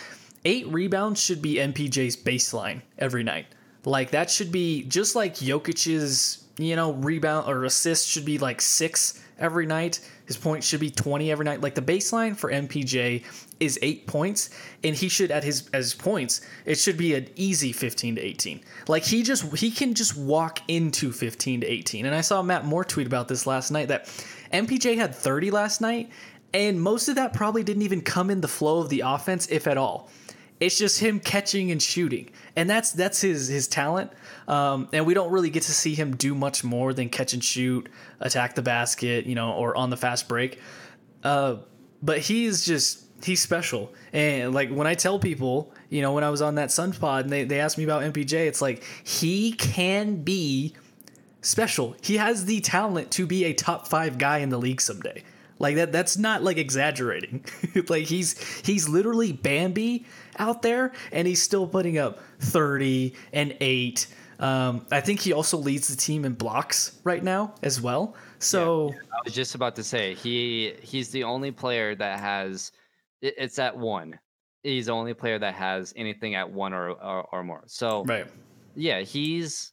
[0.45, 3.47] eight rebounds should be MPJ's baseline every night.
[3.85, 8.61] Like that should be just like Jokic's you know rebound or assist should be like
[8.61, 10.01] six every night.
[10.27, 11.61] His points should be twenty every night.
[11.63, 13.25] Like the baseline for MPJ
[13.61, 14.51] is eight points,
[14.83, 18.63] and he should at his as points it should be an easy fifteen to eighteen.
[18.89, 22.07] Like he just he can just walk into fifteen to eighteen.
[22.07, 24.07] And I saw Matt Moore tweet about this last night that
[24.53, 26.11] MPJ had thirty last night,
[26.53, 29.67] and most of that probably didn't even come in the flow of the offense, if
[29.67, 30.11] at all.
[30.59, 34.11] It's just him catching and shooting, and that's that's his his talent.
[34.47, 37.43] Um, and we don't really get to see him do much more than catch and
[37.43, 37.89] shoot,
[38.21, 40.59] attack the basket, you know, or on the fast break.
[41.25, 41.57] Uh,
[42.03, 43.93] but he's just he's special.
[44.13, 47.25] And like when I tell people, you know, when I was on that Suns pod
[47.25, 50.75] and they, they asked me about MPJ, it's like he can be
[51.43, 51.97] special.
[52.03, 55.25] He has the talent to be a top five guy in the league someday.
[55.59, 57.45] Like that that's not like exaggerating.
[57.89, 60.07] like he's he's literally Bambi
[60.39, 64.07] out there and he's still putting up 30 and 8.
[64.39, 68.17] Um, I think he also leads the team in blocks right now as well.
[68.39, 72.73] So I was just about to say he he's the only player that has
[73.23, 74.19] it- it's at one.
[74.63, 77.65] He's the only player that has anything at one or or, or more.
[77.67, 78.27] So right.
[78.75, 79.73] yeah, he's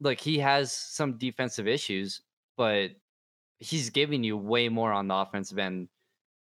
[0.00, 2.22] like he has some defensive issues,
[2.56, 2.90] but
[3.58, 5.88] he's giving you way more on the offensive end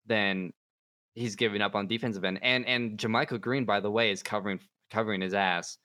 [0.07, 0.53] than
[1.15, 2.39] he's giving up on defensive end.
[2.43, 5.79] And and JaMychal Green, by the way, is covering covering his ass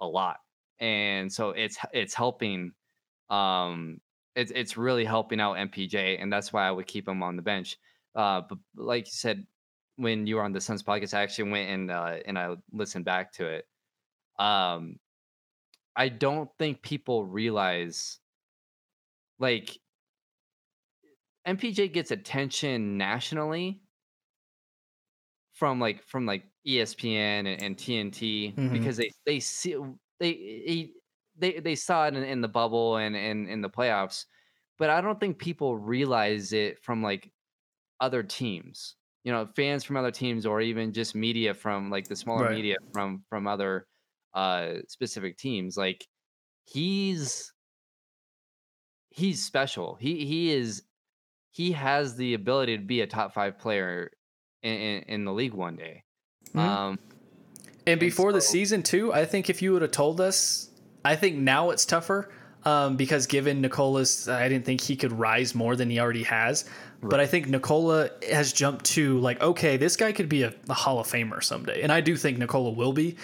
[0.00, 0.38] a lot.
[0.80, 2.72] And so it's it's helping
[3.30, 4.00] um
[4.34, 7.42] it's it's really helping out MPJ, and that's why I would keep him on the
[7.42, 7.78] bench.
[8.14, 9.46] Uh but like you said,
[9.96, 13.04] when you were on the Suns podcast, I actually went and uh and I listened
[13.04, 13.68] back to it.
[14.38, 15.00] Um
[15.96, 18.20] I don't think people realize
[19.38, 19.78] like
[21.46, 23.82] MPJ gets attention nationally
[25.52, 28.70] from like from like ESPN and, and TNT Mhm.
[28.70, 29.76] because they they see
[30.18, 30.94] they he,
[31.36, 34.26] they they saw it in, in the bubble and in in the playoffs,
[34.78, 37.32] but I don't think people realize it from like
[38.00, 38.96] other teams.
[39.24, 42.56] You know, fans from other teams or even just media from like the smaller Right.
[42.56, 43.86] media from from other
[44.34, 45.76] uh specific teams.
[45.76, 46.06] Like
[46.64, 47.52] he's
[49.10, 49.96] he's special.
[50.00, 50.82] He he is
[51.50, 54.10] he has the ability to be a top 5 player
[54.62, 56.04] in in, in the league one day.
[56.54, 56.58] Mhm.
[56.60, 56.98] Um
[57.86, 60.70] And before the so- season too, I think if you would have told us,
[61.04, 62.32] I think now it's tougher
[62.64, 66.64] um, because given Nicolas, I didn't think he could rise more than he already has.
[67.02, 70.74] But I think Nikola has jumped to like, okay, this guy could be a, a
[70.74, 73.16] Hall of Famer someday, and I do think Nikola will be.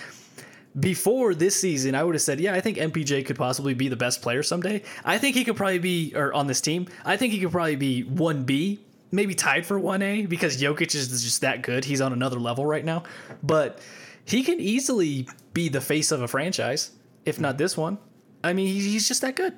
[0.78, 3.96] Before this season, I would have said, yeah, I think MPJ could possibly be the
[3.96, 4.82] best player someday.
[5.04, 7.76] I think he could probably be, or on this team, I think he could probably
[7.76, 11.84] be one B, maybe tied for one A because Jokic is just that good.
[11.84, 13.04] He's on another level right now,
[13.42, 13.80] but
[14.24, 16.90] he can easily be the face of a franchise,
[17.24, 17.98] if not this one.
[18.44, 19.54] I mean, he's, he's just that good.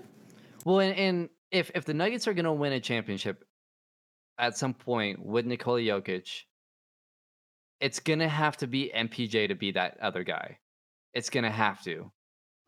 [0.64, 3.44] Well, and, and if if the Nuggets are going to win a championship
[4.40, 6.44] at some point with Nikola Jokic,
[7.80, 10.58] it's to have to be MPJ to be that other guy.
[11.14, 12.10] It's to have to.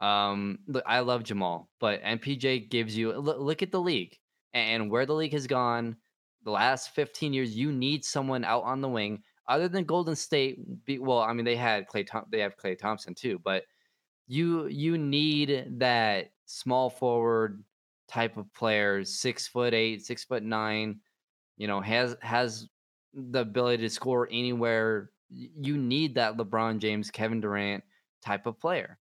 [0.01, 4.17] Um, look, I love Jamal, but MPJ gives you look, look at the league
[4.53, 5.97] and, where the league has gone.
[6.45, 10.59] The last 15 years, you need someone out on the wing other than Golden State.
[10.99, 12.07] Well, I mean, they had Klay.
[12.09, 13.63] Thom- they have Klay Thompson too, but
[14.27, 17.63] you you need that small forward
[18.09, 20.99] type of player, six foot eight, six foot nine,
[21.62, 22.68] you know, has has
[23.14, 25.12] the ability to score anywhere.
[25.31, 27.85] You need that LeBron James, Kevin Durant
[28.20, 28.98] type of player.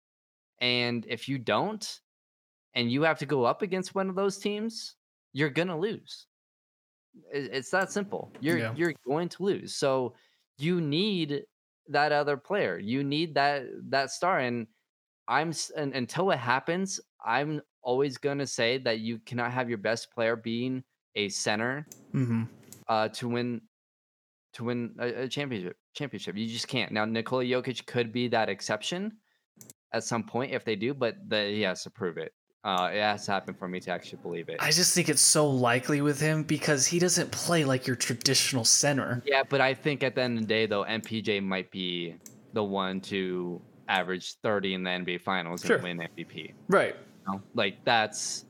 [0.61, 1.85] And if you don't,
[2.73, 4.95] and you have to go up against one of those teams,
[5.33, 6.27] you're gonna lose.
[7.33, 8.31] It's that simple.
[8.39, 8.73] You're Yeah.
[8.77, 9.75] you're going to lose.
[9.75, 10.15] So
[10.57, 11.43] you need
[11.89, 12.79] that other player.
[12.79, 14.39] You need that that star.
[14.39, 14.65] And
[15.27, 20.09] I'm and, until it happens, I'm always gonna say that you cannot have your best
[20.13, 20.85] player being
[21.15, 22.43] a center Mm-hmm.
[22.87, 23.61] uh, to win
[24.53, 25.75] to win a, a championship.
[25.93, 26.91] Championship, you just can't.
[26.91, 29.11] Now, Nikola Jokic could be that exception
[29.93, 32.33] at some point if they do, but the, he has to prove it.
[32.63, 34.57] Uh, it has to happen for me to actually believe it.
[34.59, 38.63] I just think it's so likely with him because he doesn't play like your traditional
[38.65, 39.21] center.
[39.25, 42.15] yeah, but I think at the end of the day, though, MPJ might be
[42.53, 45.75] the one to average 30 in the NBA Finals Sure.
[45.75, 46.53] and win MVP.
[46.69, 46.95] Right.
[47.27, 47.41] you know?
[47.53, 48.45] Like that's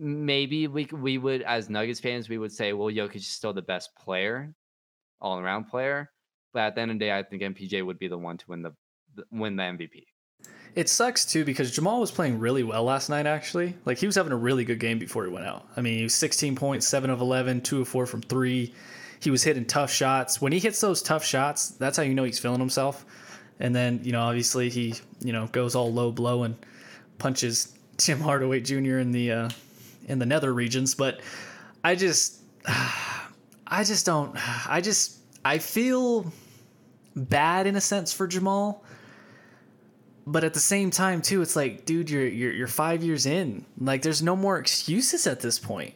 [0.00, 3.62] maybe we we would as Nuggets fans we would say, well, Jokic is still the
[3.62, 4.54] best player,
[5.20, 6.10] all around player.
[6.52, 8.44] But at the end of the day, I think MPJ would be the one to
[8.48, 8.72] win the
[9.30, 10.04] win the MVP.
[10.74, 13.76] It sucks too because Jamal was playing really well last night, actually.
[13.84, 15.66] Like he was having a really good game before he went out.
[15.76, 18.72] I mean, he was 16 points, 7 of 11, 2 of 4 from 3.
[19.18, 20.40] He was hitting tough shots.
[20.40, 23.04] When he hits those tough shots, that's how you know he's feeling himself.
[23.58, 26.54] And then, you know, obviously he, you know, goes all low blow and
[27.18, 28.98] punches Tim Hardaway Jr.
[28.98, 29.48] in the uh,
[30.06, 30.94] in the nether regions.
[30.94, 31.20] But
[31.84, 34.36] I just, I just don't.
[34.68, 36.32] I just, I feel
[37.16, 38.84] bad in a sense for Jamal
[40.26, 43.64] but at the same time too it's like dude you're you're you're 5 years in
[43.80, 45.94] like there's no more excuses at this point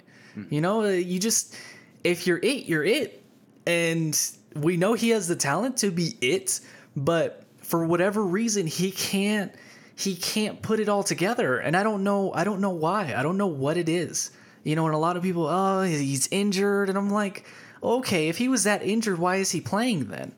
[0.51, 1.55] you know uh, you just
[2.03, 3.23] if you're it you're it
[3.67, 4.21] and
[4.57, 6.61] we know he has the talent to be it
[6.97, 9.53] but for whatever reason he can't
[9.97, 13.23] he can't put it all together and i don't know i don't know why i
[13.23, 14.31] don't know what it is
[14.63, 17.47] you know and a lot of people oh he's injured and i'm like
[17.83, 20.33] okay if he was that injured why is he playing then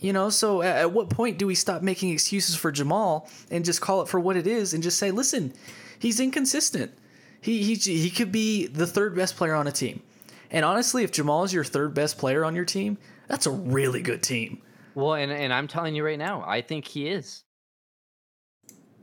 [0.00, 3.64] you know, so at, at what point do we stop making excuses for Jamal and
[3.64, 5.52] just call it for what it is and just say, listen,
[5.98, 6.92] he's inconsistent.
[7.40, 10.02] He he he could be the third best player on a team.
[10.50, 14.02] And honestly, if Jamal is your third best player on your team, that's a really
[14.02, 14.62] good team.
[14.94, 17.44] Well, and and I'm telling you right now, I think he is.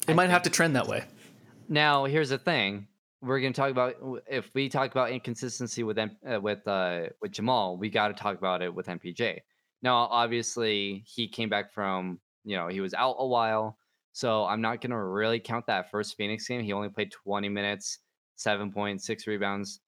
[0.07, 1.03] It I might have to trend that way.
[1.67, 2.87] Now, here's the thing:
[3.21, 3.95] we're going to talk about
[4.29, 6.07] if we talk about inconsistency with uh,
[6.41, 9.39] with uh, with Jamal, we got to talk about it with MPJ.
[9.81, 13.77] Now, obviously, he came back from you know he was out a while,
[14.13, 16.61] so I'm not going to really count that first Phoenix game.
[16.61, 17.99] He only played 20 minutes,
[18.35, 19.79] seven points, six rebounds,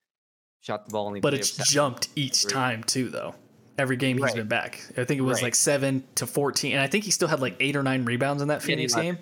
[0.62, 1.19] shot the ball only.
[1.19, 1.65] But it's seven.
[1.69, 2.53] jumped each Agree.
[2.53, 3.36] time too, though.
[3.78, 4.36] Every game he's Right.
[4.36, 4.84] been back.
[4.97, 5.43] I think it was Right.
[5.43, 8.41] like seven to fourteen, and I think he still had like eight or nine rebounds
[8.41, 9.03] in that Phoenix left.
[9.03, 9.18] game.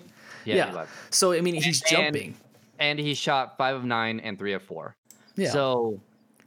[0.46, 0.86] Yeah, yeah.
[1.10, 2.34] So I mean, he's And- jumping.
[2.78, 4.96] and he shot five of nine and three of four.
[5.36, 5.50] Yeah.
[5.50, 6.00] So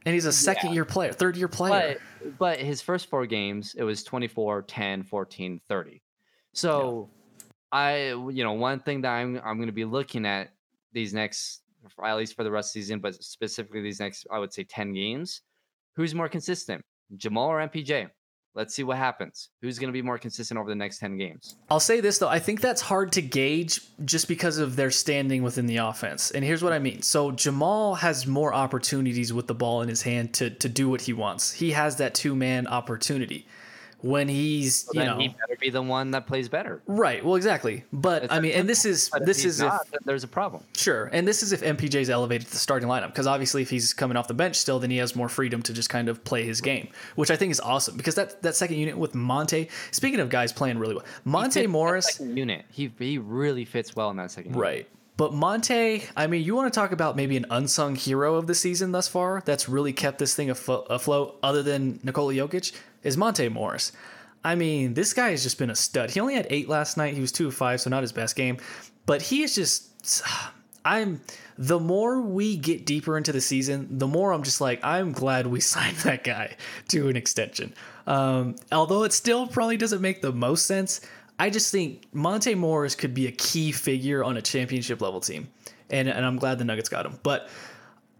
[0.06, 1.98] and he's a second year player, third year player.
[2.20, 6.02] but but his first four games it was 24 10 14 30
[6.52, 7.08] so
[7.72, 10.50] i you know one thing that i'm i'm going to be looking at
[10.92, 11.62] these next
[12.04, 14.64] at least for the rest of the season but specifically these next i would say
[14.64, 15.42] 10 games
[15.96, 16.84] who's more consistent
[17.16, 18.08] jamal or mpj
[18.54, 19.50] Let's see what happens.
[19.62, 21.56] Who's going to be more consistent over the next 10 games?
[21.70, 25.42] I'll say this though, I think that's hard to gauge just because of their standing
[25.42, 26.30] within the offense.
[26.32, 27.02] And here's what I mean.
[27.02, 31.02] So Jamal has more opportunities with the ball in his hand to to do what
[31.02, 31.52] he wants.
[31.52, 33.46] He has that two-man opportunity.
[34.02, 36.82] When he's, So you know, he better be the one that plays better.
[36.86, 37.24] right.
[37.24, 37.84] Well, exactly.
[37.92, 40.28] But It's I mean, and this is if this is if not, then there's a
[40.28, 40.64] problem.
[40.76, 43.92] Sure, and this is if MPJ's elevated to the starting lineup because obviously if he's
[43.92, 46.44] coming off the bench still, then he has more freedom to just kind of play
[46.44, 49.68] his game, which I think is awesome because that that second unit with Monte.
[49.90, 52.64] Speaking of guys playing really well, Monte Morris, unit.
[52.70, 54.60] He he really fits well in that second unit.
[55.20, 58.54] But Monte, I mean, you want to talk about maybe an unsung hero of the
[58.54, 63.18] season thus far that's really kept this thing aflo- afloat, other than Nikola Jokic, is
[63.18, 63.92] Monte Morris.
[64.42, 66.08] I mean, this guy has just been a stud.
[66.08, 67.12] He only had eight last night.
[67.12, 68.56] He was two of five, so not his best game.
[69.04, 70.22] But he is just.
[70.86, 71.20] I'm.
[71.58, 75.46] The more we get deeper into the season, the more I'm just like, I'm glad
[75.46, 76.56] we signed that guy
[76.88, 77.74] to an extension.
[78.06, 81.02] Um, although it still probably doesn't make the most sense.
[81.40, 85.48] I just think Monte Morris could be a key figure on a championship level team.
[85.88, 87.18] And, and I'm glad the Nuggets got him.
[87.22, 87.48] But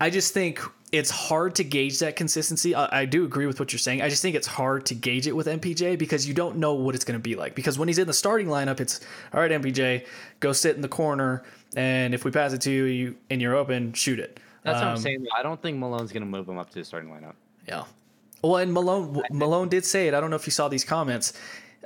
[0.00, 0.60] I just think
[0.90, 2.74] it's hard to gauge that consistency.
[2.74, 4.00] I, I do agree with what you're saying.
[4.00, 6.94] I just think it's hard to gauge it with MPJ because you don't know what
[6.94, 7.54] it's going to be like.
[7.54, 9.00] Because when he's in the starting lineup, it's
[9.34, 10.06] all right, MPJ,
[10.40, 11.44] go sit in the corner,
[11.76, 14.40] and if we pass it to you, you and you're open, shoot it.
[14.62, 15.26] That's what Um, I'm saying.
[15.36, 17.34] I don't think Malone's going to move him up to the starting lineup.
[17.68, 17.84] Yeah.
[18.42, 20.14] Well, and Malone Malone did say it.
[20.14, 21.34] I don't know if you saw these comments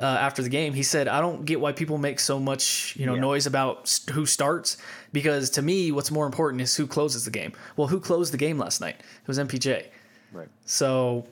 [0.01, 0.72] uh, after the game.
[0.74, 3.20] He said, "I don't get why people make so much you know Yeah.
[3.20, 4.76] noise about who starts
[5.12, 7.53] because to me, what's more important is who closes the game.
[7.76, 8.97] Well, who closed the game last night?
[8.99, 9.86] It was MPJ.
[10.32, 10.49] Right.
[10.64, 11.26] So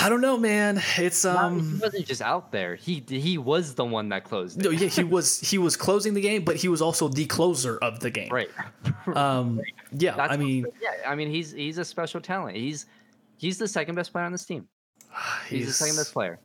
[0.00, 0.80] I don't know, man.
[0.98, 2.74] It's um he wasn't just out there.
[2.76, 4.62] He he was the one that closed.
[4.62, 7.78] No, yeah, he was he was closing the game, but he was also the closer
[7.78, 8.28] of the game.
[8.30, 8.50] Right.
[9.16, 9.62] Um.
[9.90, 10.14] Yeah.
[10.16, 11.08] That's I mean, yeah.
[11.10, 12.56] I mean, he's he's a special talent.
[12.58, 12.84] He's
[13.38, 14.68] he's the second best player on this team.
[15.48, 16.38] He's, the second best player.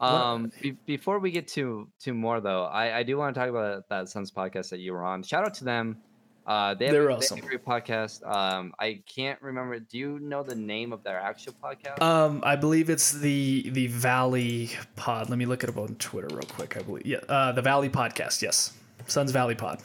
[0.00, 3.48] Um, be, before we get to to more though, I, I do want to talk
[3.48, 5.22] about that Suns podcast that you were on.
[5.22, 5.98] Shout out to them.
[6.46, 7.36] Uh, they have, They're a, awesome.
[7.36, 8.26] they have a great podcast.
[8.26, 9.78] Um, I can't remember.
[9.78, 12.02] Do you know the name of their actual podcast?
[12.02, 15.30] Um, I believe it's the the Valley Pod.
[15.30, 16.76] Let me look it up on Twitter real quick.
[16.76, 18.42] I believe, yeah, uh, the Valley Podcast.
[18.42, 18.74] Yes,
[19.06, 19.80] Suns Valley Pod.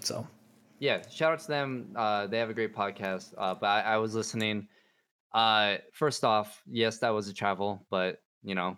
[0.00, 0.26] So
[0.80, 1.92] yeah, shout out to them.
[1.94, 3.32] Uh, they have a great podcast.
[3.38, 4.66] Uh, but I, I was listening.
[5.32, 8.76] Uh, first off, yes, that was a travel, but you know,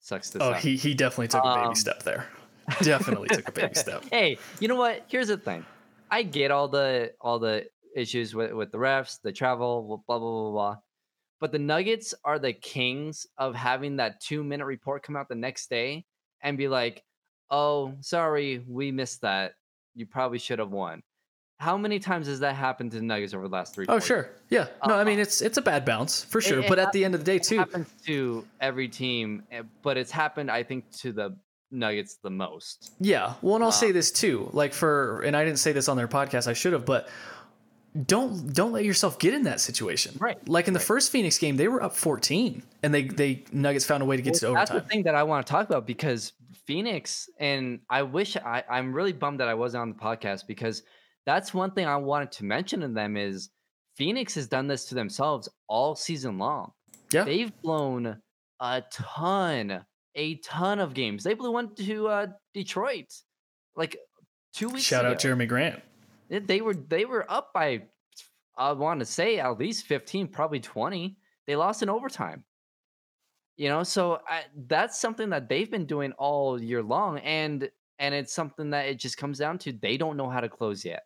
[0.00, 0.60] sucks to oh, suck.
[0.60, 2.26] he he definitely took a baby Um, step there.
[2.82, 4.04] Definitely took a baby step.
[4.10, 5.04] hey, you know what?
[5.08, 5.64] Here's the thing.
[6.10, 10.30] I get all the all the issues with with the refs, the travel, blah blah
[10.30, 10.76] blah blah.
[11.40, 15.34] But the Nuggets are the kings of having that two minute report come out the
[15.34, 16.04] next day
[16.42, 17.04] and be like,
[17.50, 19.52] "Oh, sorry, we missed that.
[19.94, 21.02] You probably should have won."
[21.58, 23.86] How many times has that happened to the Nuggets over the last three?
[23.88, 24.68] Oh four sure, yeah.
[24.86, 26.60] No, I mean it's it's a bad bounce for sure.
[26.60, 29.62] it But at the end of the day, It too, happens to every team, eh,
[29.82, 31.36] but it's happened, I think, to the
[31.70, 32.92] Nuggets the most.
[33.00, 33.34] Yeah.
[33.42, 34.48] Well, and I'll say Um, this too.
[34.52, 36.46] Like for, and I didn't say this on their podcast.
[36.46, 37.08] I should have, but
[38.06, 40.14] don't don't let yourself get in that situation.
[40.20, 43.84] Right, Like in the first Phoenix game, they were up 14, and they they Nuggets
[43.84, 45.68] found a way to get Well, to that's the thing that I want to talk
[45.68, 46.32] about because
[46.66, 50.82] Phoenix and I wish I, I'm really bummed that I wasn't on the podcast because
[51.28, 53.50] that's one thing I wanted to mention to them is
[53.96, 56.72] Phoenix has done this to themselves all season long.
[57.12, 57.24] Yeah.
[57.24, 58.16] They've blown
[58.60, 61.22] a ton, a ton of games.
[61.22, 63.12] They blew one to uh, Detroit
[63.76, 63.98] like
[64.54, 65.12] two weeks Shout ago.
[65.12, 65.82] out Jerami Grant.
[66.30, 67.82] They were they were up by
[68.56, 71.14] I want to say at least 15, probably 20.
[71.46, 72.42] They lost in overtime.
[73.58, 77.68] You know, so I, that's something that they've been doing all year long and
[77.98, 80.86] and it's something that it just comes down to they don't know how to close
[80.86, 81.02] yet.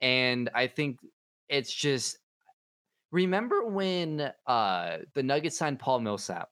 [0.00, 0.98] And I think
[1.48, 2.18] it's just
[3.10, 6.48] remember when uh the Nuggets signed Paul Millsap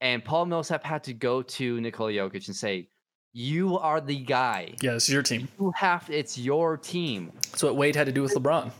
[0.00, 2.88] and Paul Millsap had to go to Nikola Jokic and say,
[3.32, 4.74] "You are the guy.
[4.80, 5.48] Yeah, this is your team.
[5.60, 8.70] You have it's your team." That's what Wade had to do with LeBron.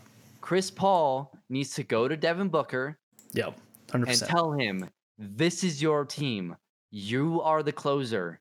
[0.41, 2.97] Chris Paul needs to go to Devin Booker
[3.33, 3.51] Yeah,
[3.91, 4.09] hundred.
[4.09, 6.55] And tell him, "This is your team.
[6.89, 8.39] You are the closer.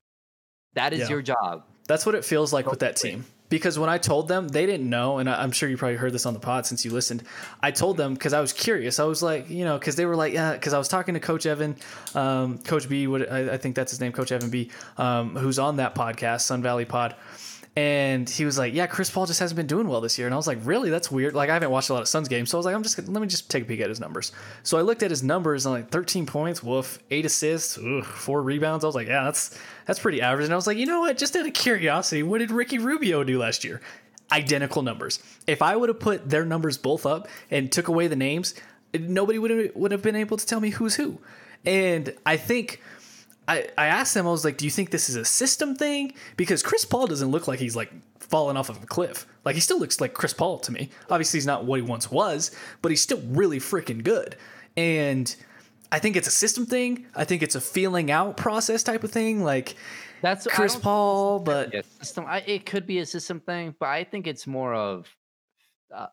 [0.75, 1.09] That is Yeah.
[1.11, 3.25] your job." That's what it feels like with that team.
[3.49, 6.27] Because when I told them, they didn't know, and I'm sure you probably heard this
[6.27, 7.23] on the pod since you listened.
[7.63, 9.01] I told them because I was curious.
[9.01, 11.21] I was like, you know, because they were like, yeah, because I was talking to
[11.21, 11.77] Coach Evan,
[12.15, 15.59] um, Coach B, what I, I think that's his name, Coach Evan B, um, who's
[15.59, 17.15] on that podcast, Sun Valley Pod.
[17.79, 20.35] And he was like, "Yeah, Chris Paul just hasn't been doing well this year." And
[20.35, 20.91] I was like, "Really?
[20.91, 22.75] That's weird." Like I haven't watched a lot of Suns games, so I was like,
[22.75, 24.33] "I'm just let me just take a peek at his numbers."
[24.65, 28.43] So I looked at his numbers and like 13 points, woof, eight assists, ugh, four
[28.43, 28.85] rebounds.
[28.85, 29.57] I was like, "Yeah, that's
[29.87, 31.19] that's pretty average." And I was like, "You know what?
[31.19, 33.81] Just out of curiosity, what did Ricky Rubio do last year?"
[34.33, 35.21] Identical numbers.
[35.47, 38.57] If I would have put their numbers both up and took away the names,
[38.93, 41.21] nobody would would have been able to tell me who's who.
[41.65, 42.83] And I think
[43.49, 46.13] I, I asked them, I was like, do you think this is a system thing?
[46.37, 47.91] Because Chris Paul doesn't look like he's like
[48.21, 49.27] falling off of a cliff.
[49.45, 50.91] Like he still looks like Chris Paul to me.
[51.11, 52.51] Obviously, he's not what he once was,
[52.83, 54.37] but he's still really freaking good.
[54.77, 55.35] And
[55.91, 57.07] I think it's a system thing.
[57.17, 59.43] I think it's a feeling out process type of thing.
[59.43, 59.75] Like
[60.21, 62.27] That's Chris Paul, but system.
[62.29, 65.07] I, it could be a system thing, but I think it's more of
[65.95, 66.07] uh,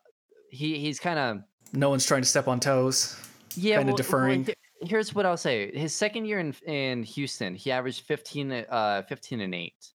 [0.50, 1.42] he he's kind of
[1.74, 3.20] no one's trying to step on toes.
[3.56, 4.44] yeah Kinda well- well, deferring.
[4.46, 9.02] he- here's what I'll say: his second year in in Houston, he averaged 15, uh,
[9.08, 9.92] 15 and eight,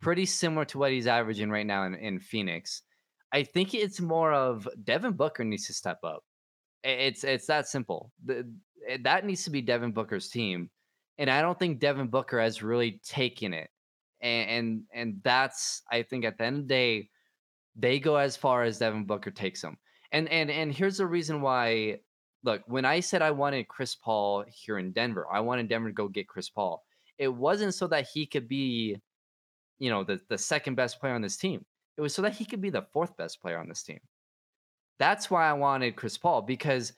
[0.00, 2.82] pretty similar to what he's averaging right now in, in Phoenix.
[3.32, 6.24] I think it's more of Devin Booker needs to step up.
[6.82, 8.12] It's it's that simple.
[8.24, 8.50] The,
[9.02, 10.70] that needs to be Devin Booker's team,
[11.18, 13.68] and I don't think Devin Booker has really taken it.
[14.20, 17.10] And and, and that's I think at the end of the day,
[17.76, 19.76] they go as far as Devin Booker takes them.
[20.12, 21.98] And and and here's the reason why.
[22.44, 25.94] Look, when I said I wanted Chris Paul here in Denver, I wanted Denver to
[25.94, 26.84] go get Chris Paul.
[27.18, 28.96] It wasn't so that he could be,
[29.78, 31.64] you know, the, the second best player on this team.
[31.96, 33.98] It was so that he could be the fourth best player on this team.
[35.00, 36.92] That's why I wanted Chris Paul because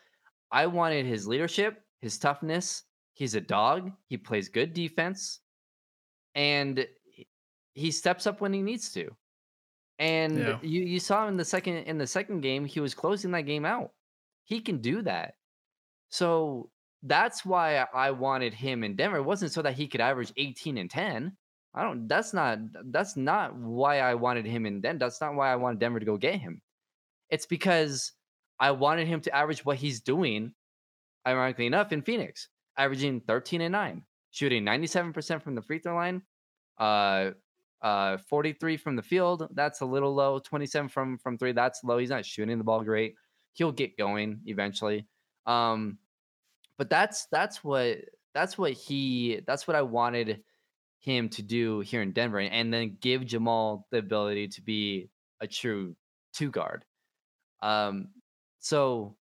[0.51, 2.83] I wanted his leadership, his toughness.
[3.15, 3.93] He's a dog.
[4.09, 5.41] He plays good defense,
[6.35, 6.87] and
[7.75, 9.11] he- steps up when he needs to.
[9.99, 10.59] And Yeah.
[10.63, 13.65] you you saw in the second in the second game, he was closing that game
[13.67, 13.93] out.
[14.51, 15.35] He can do that.
[16.09, 16.71] So
[17.05, 19.19] that's why I wanted him in Denver.
[19.19, 21.37] It wasn't so that he could average 18 and 10.
[21.73, 24.99] I don't that's not that's not why I wanted him in Denver.
[24.99, 26.61] That's not why I wanted Denver to go get him.
[27.29, 28.11] It's because
[28.59, 30.53] I wanted him to average what he's doing,
[31.25, 36.23] ironically enough, in Phoenix, averaging 13 and 9, shooting 97% from the free throw line,
[36.79, 37.31] uh
[37.83, 41.99] uh 43 from the field, that's a little low, 27 from from 3, that's low.
[41.99, 43.15] He's not shooting the ball great.
[43.53, 45.07] He'll get going eventually.
[45.47, 45.99] Um
[46.79, 47.99] but that's that's what
[48.35, 50.43] that's what he that's what I wanted
[51.01, 55.09] him to do here in Denver and then give Jamal the ability to be
[55.41, 55.97] a true
[56.33, 56.85] two guard.
[57.63, 58.09] Um,
[58.61, 59.17] so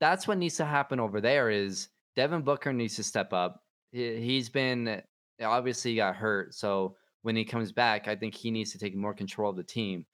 [0.00, 3.62] that's what needs to happen over there is Devin Booker needs to step up.
[3.92, 5.02] He, he's been
[5.42, 8.96] obviously he got hurt, so when he comes back, I think he needs to take
[8.96, 10.06] more control of the team.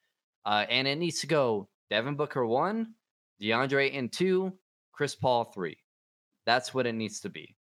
[0.44, 2.94] Uh, and it needs to go Devin Booker one,
[3.42, 4.52] DeAndre Ayton two,
[4.92, 5.76] Chris Paul three.
[6.46, 7.54] That's what it needs to be.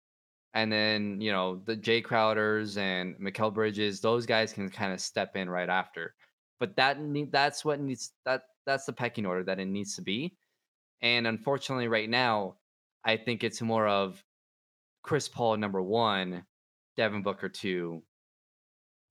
[0.55, 5.01] And then, you know, the Jay Crowders and Mikal Bridges, those guys can kind of
[5.01, 6.15] step in right after.
[6.61, 10.03] But that need, that's what needs that that's the pecking order that it needs to
[10.03, 10.37] be.
[11.03, 12.57] And unfortunately, right now,
[13.05, 14.23] I think it's more of
[15.03, 16.45] Chris Paul number one,
[16.97, 18.03] Devin Booker two,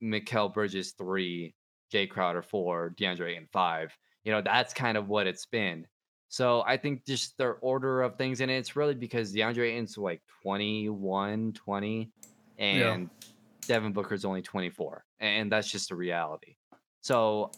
[0.02, 1.54] Mikal Bridges three,
[1.92, 3.96] Jay Crowder four, DeAndre and five.
[4.24, 5.86] You know, that's kind of what it's been.
[6.34, 10.20] So I think just their order of things, and it's really because DeAndre Ayton's like
[10.42, 12.10] 21, 20,
[12.58, 13.28] and Yeah.
[13.68, 15.06] Devin Booker's only 24.
[15.20, 16.56] And that's just a reality.
[17.02, 17.52] So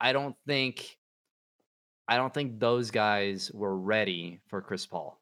[0.00, 0.96] I don't think
[2.08, 5.20] I don't think those guys were ready for Chris Paul.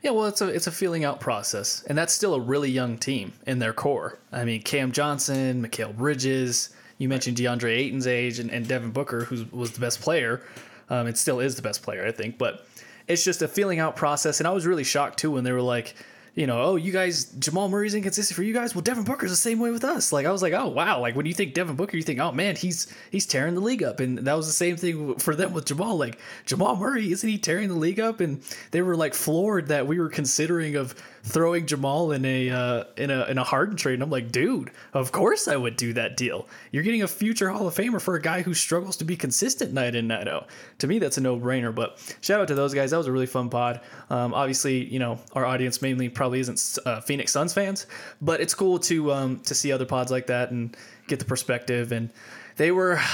[0.00, 2.98] Yeah, well, it's a it's a feeling out process, and that's still a really young
[2.98, 4.20] team in their core.
[4.30, 6.72] I mean, Cam Johnson, Mikal Bridges.
[6.98, 10.40] You mentioned DeAndre Ayton's age, and, and Devin Booker, who was the best player.
[10.88, 12.38] Um, it still is the best player, I think.
[12.38, 12.66] But
[13.08, 15.62] it's just a feeling out process, and I was really shocked too when they were
[15.62, 15.94] like,
[16.34, 18.74] you know, oh, you guys, Jamal Murray's inconsistent for you guys.
[18.74, 20.12] Well, Devin Booker's the same way with us.
[20.12, 22.32] Like I was like, oh wow, like when you think Devin Booker, you think, oh
[22.32, 25.52] man, he's he's tearing the league up, and that was the same thing for them
[25.52, 25.96] with Jamal.
[25.96, 28.20] Like Jamal Murray, isn't he tearing the league up?
[28.20, 30.94] And they were like floored that we were considering of
[31.24, 33.94] throwing Jamal in a uh, in a in a Harden trade.
[33.94, 36.46] And I'm like, dude, of course I would do that deal.
[36.70, 39.72] You're getting a future Hall of Famer for a guy who struggles to be consistent
[39.72, 40.48] night in night out.
[40.78, 41.74] To me, that's a no brainer.
[41.74, 42.90] But shout out to those guys.
[42.90, 43.80] That was a really fun pod.
[44.10, 47.86] Um, obviously, you know our audience mainly probably isn't uh, Phoenix Suns fans,
[48.20, 50.76] but it's cool to um, to see other pods like that and
[51.08, 51.90] get the perspective.
[51.92, 52.10] And
[52.56, 53.00] they were.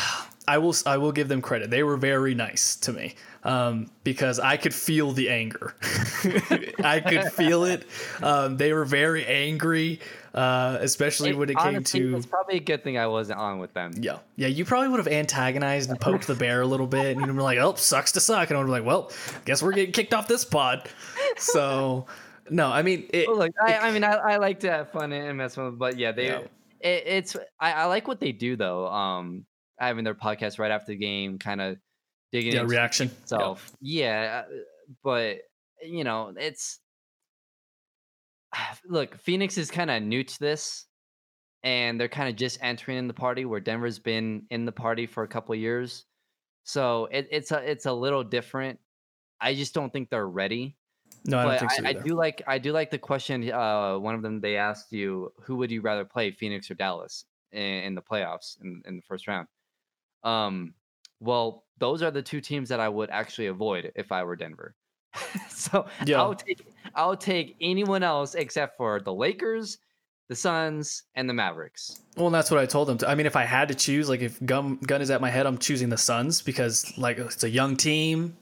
[0.48, 1.70] I will I will give them credit.
[1.70, 5.74] They were very nice to me um, because I could feel the anger.
[6.84, 7.86] I could feel it.
[8.22, 10.00] Um, they were very angry,
[10.34, 13.72] uh, especially when it came to it's probably a good thing I wasn't on with
[13.72, 13.92] them.
[13.96, 14.48] yeah, yeah.
[14.48, 17.40] You probably would have antagonized and poked the bear a little bit, and you'd be
[17.42, 19.10] like, "Oh, sucks to suck," and I would be like, "Well,
[19.44, 20.88] guess we're getting kicked off this pod."
[21.36, 22.06] So,
[22.50, 25.12] no, I mean, it, Well, look, I, I mean, I, I like to have fun
[25.12, 26.40] and mess with them, but yeah, they, Yeah.
[26.80, 28.86] it, it's, I, I like what they do though.
[28.88, 29.46] Um,
[29.78, 31.78] having their podcast right after the game, kind of
[32.32, 33.08] digging yeah, into reaction.
[33.08, 33.22] Yeah.
[33.22, 33.72] itself.
[33.80, 34.52] Yeah, uh,
[35.02, 35.38] but
[35.82, 36.80] you know, it's
[38.88, 40.86] look, Phoenix is kind of new to this,
[41.62, 45.06] and they're kind of just entering in the party where Denver's been in the party
[45.06, 46.04] for a couple years.
[46.64, 48.78] So it, it's a it's a little different.
[49.40, 50.76] I just don't think they're ready.
[51.24, 52.02] No, I don't think so I either.
[52.02, 53.50] do like I do like the question.
[53.50, 57.24] Uh, one of them they asked you, who would you rather play, Phoenix or Dallas,
[57.52, 59.48] in, in the playoffs in, in the first round?
[60.22, 60.74] Um,
[61.20, 64.74] well, those are the two teams that I would actually avoid if I were Denver.
[65.48, 66.18] so Yeah.
[66.18, 66.60] I'll take
[66.94, 69.78] I'll take anyone else except for the Lakers,
[70.28, 72.00] the Suns, and the Mavericks.
[72.16, 72.98] Well, and that's what I told him.
[73.06, 75.46] I mean, if I had to choose, like if gun gun is at my head,
[75.46, 78.36] I'm choosing the Suns because like it's a young team.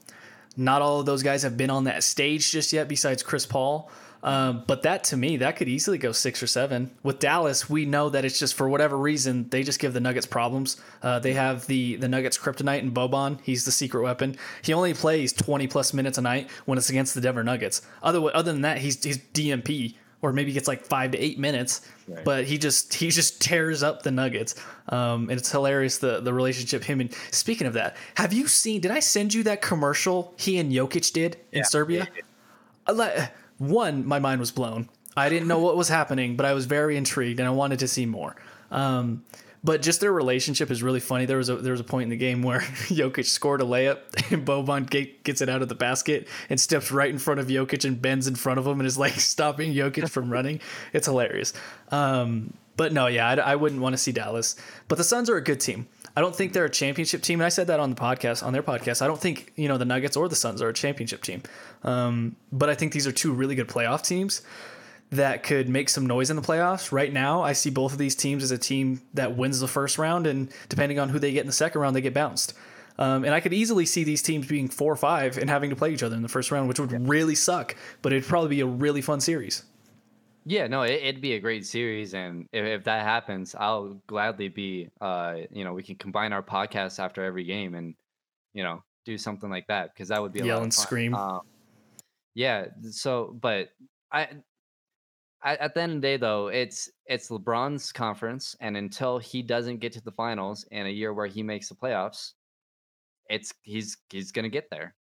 [0.57, 3.89] Not all of those guys have been on that stage just yet, besides Chris Paul.
[4.21, 6.91] Um, but that to me, that could easily go six or seven.
[7.03, 10.25] With Dallas, we know that it's just for whatever reason they just give the Nuggets
[10.25, 10.77] problems.
[11.01, 13.39] Uh, they have the the Nuggets kryptonite and Boban.
[13.41, 14.35] He's the secret weapon.
[14.61, 17.81] He only plays twenty plus minutes a night when it's against the Denver Nuggets.
[18.03, 21.87] Other other than that, he's he's DNP or maybe gets like five to eight minutes.
[22.07, 22.25] Right.
[22.25, 24.55] But he just he just tears up the Nuggets.
[24.89, 28.81] Um, and it's hilarious the the relationship him and speaking of that, have you seen?
[28.81, 32.07] Did I send you that commercial he and Jokic did in Serbia?
[32.85, 34.89] I le- One, my mind was blown.
[35.15, 37.87] I didn't know what was happening, but I was very intrigued and I wanted to
[37.87, 38.35] see more.
[38.71, 39.23] Um,
[39.63, 41.25] but just their relationship is really funny.
[41.25, 43.99] There was a there was a point in the game where Jokic scored a layup
[44.31, 47.47] and Boban get, gets it out of the basket and steps right in front of
[47.47, 50.61] Jokic and bends in front of him and is like stopping Jokic from running.
[50.93, 51.53] It's hilarious.
[51.91, 54.55] Um, but no, yeah, I, I wouldn't want to see Dallas.
[54.87, 55.87] But the Suns are a good team.
[56.15, 58.53] I don't think they're a championship team, and I said that on the podcast, on
[58.53, 59.01] their podcast.
[59.01, 61.43] I don't think you know the Nuggets or the Suns are a championship team,
[61.83, 64.41] um, but I think these are two really good playoff teams
[65.11, 66.91] that could make some noise in the playoffs.
[66.91, 69.97] Right now, I see both of these teams as a team that wins the first
[69.97, 72.53] round, and depending on who they get in the second round, they get bounced.
[72.99, 75.75] Um, and I could easily see these teams being four or five and having to
[75.75, 78.59] play each other in the first round, which would really suck, but it'd probably be
[78.59, 79.63] a really fun series.
[80.49, 84.47] Yeah, no, it, it'd be a great series, and if, if that happens, I'll gladly
[84.49, 84.89] be.
[84.99, 87.93] Uh, you know, we can combine our podcasts after every game, and
[88.53, 90.73] you know, do something like that because that would be a Yell lot of and
[90.73, 90.85] fun.
[90.85, 91.13] scream.
[91.13, 91.41] Um,
[92.33, 92.65] yeah.
[92.89, 93.69] So, but
[94.11, 94.27] I,
[95.43, 99.43] I, at the end of the day, though, it's it's LeBron's conference, and until he
[99.43, 102.33] doesn't get to the finals in a year where he makes the playoffs,
[103.29, 104.95] it's he's he's gonna get there.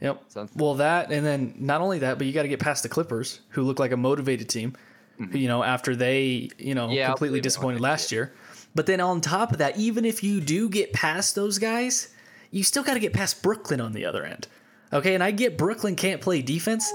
[0.00, 0.22] Yep.
[0.28, 2.88] So Well, that and then not only that, but you got to get past the
[2.88, 4.74] Clippers, who look like a motivated team.
[5.32, 6.94] You know, after they you know Mm-hmm.
[6.94, 8.32] Yeah, completely believe it when disappointed last year.
[8.74, 12.12] But then on top of that, even if you do get past those guys,
[12.50, 14.48] you still got to get past Brooklyn on the other end.
[14.92, 16.92] Okay, and I get Brooklyn can't play defense.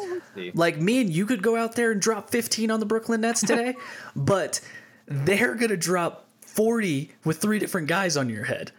[0.54, 3.42] Like me and you could go out there and drop 15 on the Brooklyn Nets
[3.42, 3.76] today,
[4.16, 4.62] but
[5.06, 8.72] they're gonna drop 40 with three different guys on your head.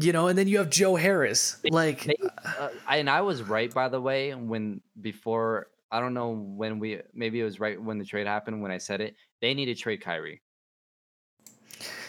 [0.00, 1.56] You know, and then you have Joe Harris.
[1.68, 6.30] Like They, uh, and I was right by the way when before I don't know
[6.30, 9.16] when we maybe it was right when the trade happened when I said it.
[9.40, 10.40] They need to trade Kyrie.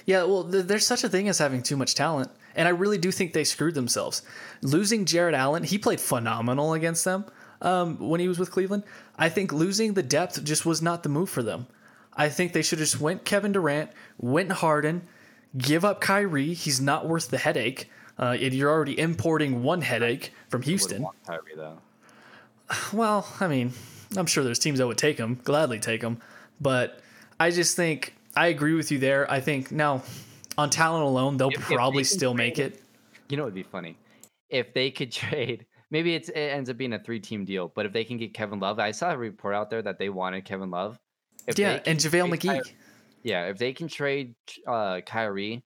[0.06, 2.98] Yeah, well, th- there's such a thing as having too much talent, and I really
[2.98, 4.22] do think they screwed themselves.
[4.62, 7.26] Losing Jarrett Allen, he played phenomenal against them
[7.62, 8.84] um, when he was with Cleveland.
[9.18, 11.68] I think losing the depth just was not the move for them.
[12.14, 15.08] I think they should have just went Kevin Durant, went Harden,
[15.58, 16.54] give up Kyrie.
[16.54, 17.90] He's not worth the headache.
[18.18, 21.06] Uh, and you're already importing one headache from Houston.
[21.26, 21.54] Kyrie.
[22.94, 23.74] Well, I mean,
[24.16, 26.20] I'm sure there's teams that would take him, gladly take him,
[26.62, 27.00] but
[27.40, 29.30] I just think I agree with you there.
[29.32, 30.04] I think now
[30.58, 32.84] on talent alone, they'll If- if probably can still trade make it.
[33.30, 33.96] You know, it'd be funny
[34.50, 35.66] if they could trade.
[35.92, 38.60] Maybe it's, it ends up being a three-team deal, but if they can get Kevin
[38.60, 41.00] Love, I saw a report out there that they wanted Kevin Love.
[41.48, 42.64] If Yeah, and JaVale McGee.
[42.64, 42.72] Ky-
[43.24, 44.36] yeah, if they can trade
[44.68, 45.64] uh, Kyrie,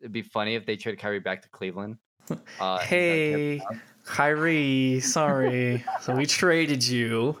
[0.00, 1.98] it'd be funny if they trade Kyrie back to Cleveland.
[2.30, 3.60] Uh, and got Kevin Hey.
[4.04, 5.84] Kyrie, sorry.
[6.00, 7.38] so we traded you.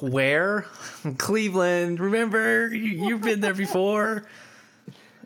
[0.00, 0.66] Where?
[1.18, 2.00] Cleveland.
[2.00, 4.26] Remember, you, you've been there before.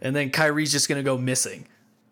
[0.02, 1.66] And then Kyrie's just going to go missing.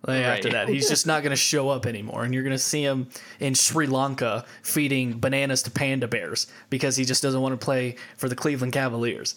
[0.06, 2.24] Like, After that, he's just not going to show up anymore.
[2.24, 3.08] And you're going to see him
[3.38, 7.96] in Sri Lanka feeding bananas to panda bears because he just doesn't want to play
[8.16, 9.36] for the Cleveland Cavaliers.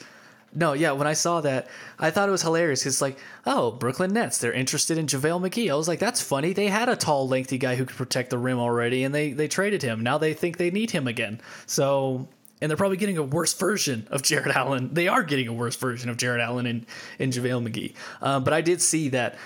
[0.56, 1.68] No, yeah, when I saw that,
[1.99, 2.86] I thought it was hilarious.
[2.86, 5.70] It's like, oh, Brooklyn Nets, they're interested in JaVale McGee.
[5.70, 6.53] I was like, that's funny.
[6.53, 9.49] They had a tall, lengthy guy who could protect the rim already, and they, they
[9.49, 10.01] traded him.
[10.01, 11.41] Now they think they need him again.
[11.66, 12.30] So,
[12.62, 14.93] and they're probably getting a worse version of Jarrett Allen.
[14.93, 16.86] They are getting a worse version of Jarrett Allen and,
[17.34, 17.93] JaVale McGee.
[18.22, 19.38] Um, but I did see that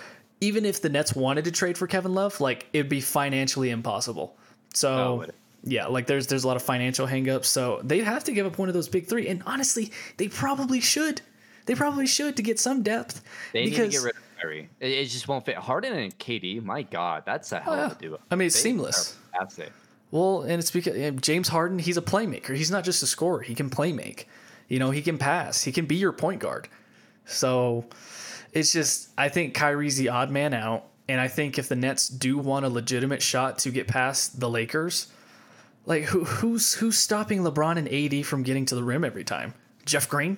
[0.41, 4.37] even if the Nets wanted to trade for Kevin Love, like, it'd be financially impossible.
[4.73, 5.25] So.
[5.63, 8.57] Yeah, like there's there's a lot of financial hangups, so they'd have to give up
[8.57, 9.27] one of those big three.
[9.27, 11.21] And honestly, they probably should.
[11.65, 13.21] They probably should to get some depth.
[13.53, 14.69] They need to get rid of Kyrie.
[14.79, 15.55] It, it just won't fit.
[15.57, 18.19] Harden and KD, my God, that's a hell of a duo.
[18.31, 19.17] I mean, it's They seamless.
[19.57, 19.71] it.
[20.11, 22.55] well, and it's because uh, James Harden, he's a playmaker.
[22.55, 23.41] He's not just a scorer.
[23.41, 24.27] He can play make.
[24.67, 25.63] You know, he can pass.
[25.63, 26.67] He can be your point guard.
[27.25, 27.85] So
[28.53, 32.07] it's just I think Kyrie's the odd man out, and I think if the Nets
[32.07, 35.07] do want a legitimate shot to get past the Lakers,
[35.89, 39.55] Like who who's who's stopping LeBron and AD from getting to the rim every time?
[39.85, 40.37] Jeff Green.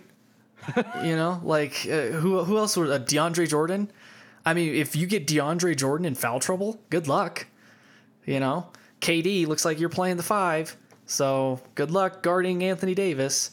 [1.03, 3.91] you know, like uh, who who else was uh, DeAndre Jordan?
[4.45, 7.47] I mean, if you get DeAndre Jordan in foul trouble, good luck.
[8.25, 8.67] You know,
[9.01, 13.51] KD looks like you're playing the five, so good luck guarding Anthony Davis.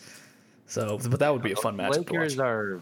[0.67, 2.11] So, but that would be a fun match to watch.
[2.11, 2.81] Lakers are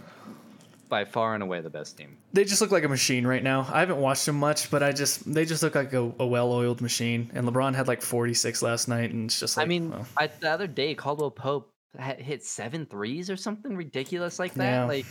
[0.88, 2.16] by far and away the best team.
[2.32, 3.66] They just look like a machine right now.
[3.72, 6.80] I haven't watched them much, but I just they just look like a, a well-oiled
[6.80, 7.30] machine.
[7.34, 10.26] And LeBron had like 46 last night, and it's just like I mean, well, I,
[10.26, 14.70] the other day Caldwell Pope had hit seven threes or something ridiculous like that.
[14.70, 14.84] Yeah.
[14.84, 15.06] Like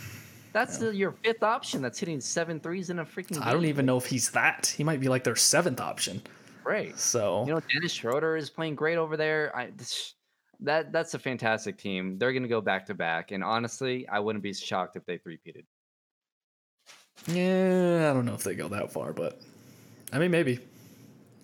[0.52, 3.42] that's the, your fifth option that's hitting seven threes in a freaking.
[3.42, 3.70] I don't game.
[3.70, 4.72] even know if he's that.
[4.76, 6.22] He might be like their seventh option.
[6.64, 6.98] Right.
[6.98, 9.54] So You know, Dennis Schroeder is playing great over there.
[9.54, 10.14] I this,
[10.60, 12.18] that that's a fantastic team.
[12.18, 15.64] They're gonna go back to back, and honestly, I wouldn't be shocked if they three-peated.
[17.26, 19.40] yeah, I don't know if they go that far, but
[20.12, 20.60] I mean maybe.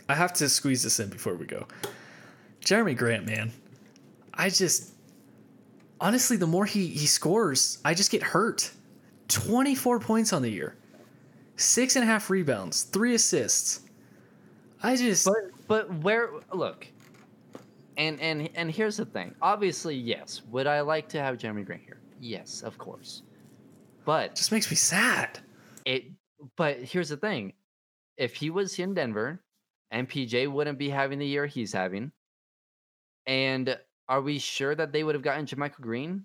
[0.09, 1.67] I have to squeeze this in before we go.
[2.65, 3.53] Jerami Grant, man,
[4.35, 4.93] I just
[6.01, 8.71] honestly, the more he he scores, I just get hurt.
[9.29, 10.77] 24 points on the year,
[11.57, 13.81] six and a half rebounds, three assists.
[14.83, 16.87] I just But but where look,
[18.03, 19.35] and and and here's the thing.
[19.41, 20.43] Obviously, yes.
[20.51, 21.99] Would I like to have Jerami Grant here?
[22.21, 23.23] Yes, of course.
[24.05, 25.39] But just makes me sad.
[25.85, 26.05] it
[26.57, 27.53] but here's the thing.
[28.17, 29.43] If he was in Denver,
[29.93, 32.13] MPJ wouldn't be having the year he's having.
[33.27, 33.79] And
[34.09, 36.25] are we sure that they would have gotten JaMychal Green?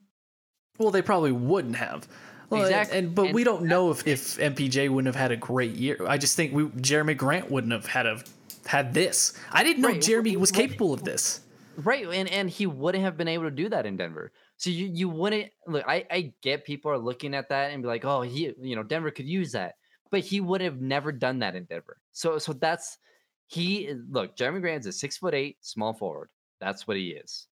[0.80, 2.08] Well, they probably wouldn't have.
[2.50, 2.98] Well, Exactly.
[2.98, 5.98] And, but And we don't know if, if MPJ wouldn't have had a great year.
[6.08, 8.22] I just think we Jerami Grant wouldn't have had a
[8.66, 9.34] had this.
[9.52, 11.42] I didn't know Right, Jerami was capable of this.
[11.78, 14.32] Right, and and he wouldn't have been able to do that in Denver.
[14.58, 15.86] So you you wouldn't look.
[15.88, 18.82] I I get people are looking at that and be like, oh, he you know
[18.82, 19.76] Denver could use that,
[20.10, 21.98] but he would have never done that in Denver.
[22.14, 22.98] So so that's
[23.46, 24.36] he eh, look.
[24.36, 26.30] Jerami Grant's a six foot eight small forward.
[26.60, 27.46] That's what he is.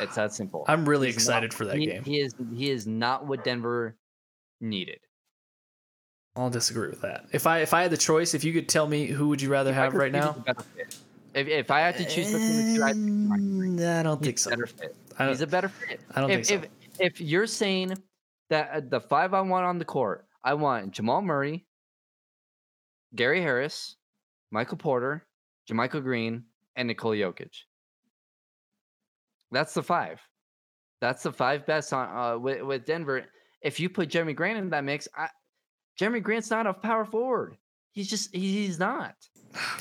[0.00, 0.64] It's that simple.
[0.68, 2.04] I'm really He's excited not- for that he, game.
[2.04, 3.96] He is he is not what Denver
[4.60, 5.00] needed.
[6.36, 7.24] I'll disagree with that.
[7.32, 9.50] If I if I had the choice, if you could tell me who would you
[9.50, 10.44] rather have right now?
[11.34, 11.48] A better fit.
[11.48, 13.04] If, if I had to choose between the two, I think.
[13.04, 14.50] Mm, I don't He's think so.
[14.50, 14.96] better fit.
[15.18, 16.00] He's a better fit.
[16.14, 16.68] I don't if, think so.
[16.98, 17.94] If, if you're saying
[18.50, 21.66] that uh, the five I want on the court, I want Jamal Murray,
[23.14, 23.96] Gary Harris,
[24.50, 25.26] Michael Porter,
[25.70, 26.44] JaMychal Green,
[26.76, 27.54] and Nikola Jokic.
[29.50, 30.20] That's the five.
[31.00, 33.24] That's the five best on uh, with, with Denver.
[33.60, 35.28] If you put Jerami Grant in that mix, I,
[36.00, 37.56] Jerami Grant's not a power forward.
[37.92, 39.14] He's just he's not.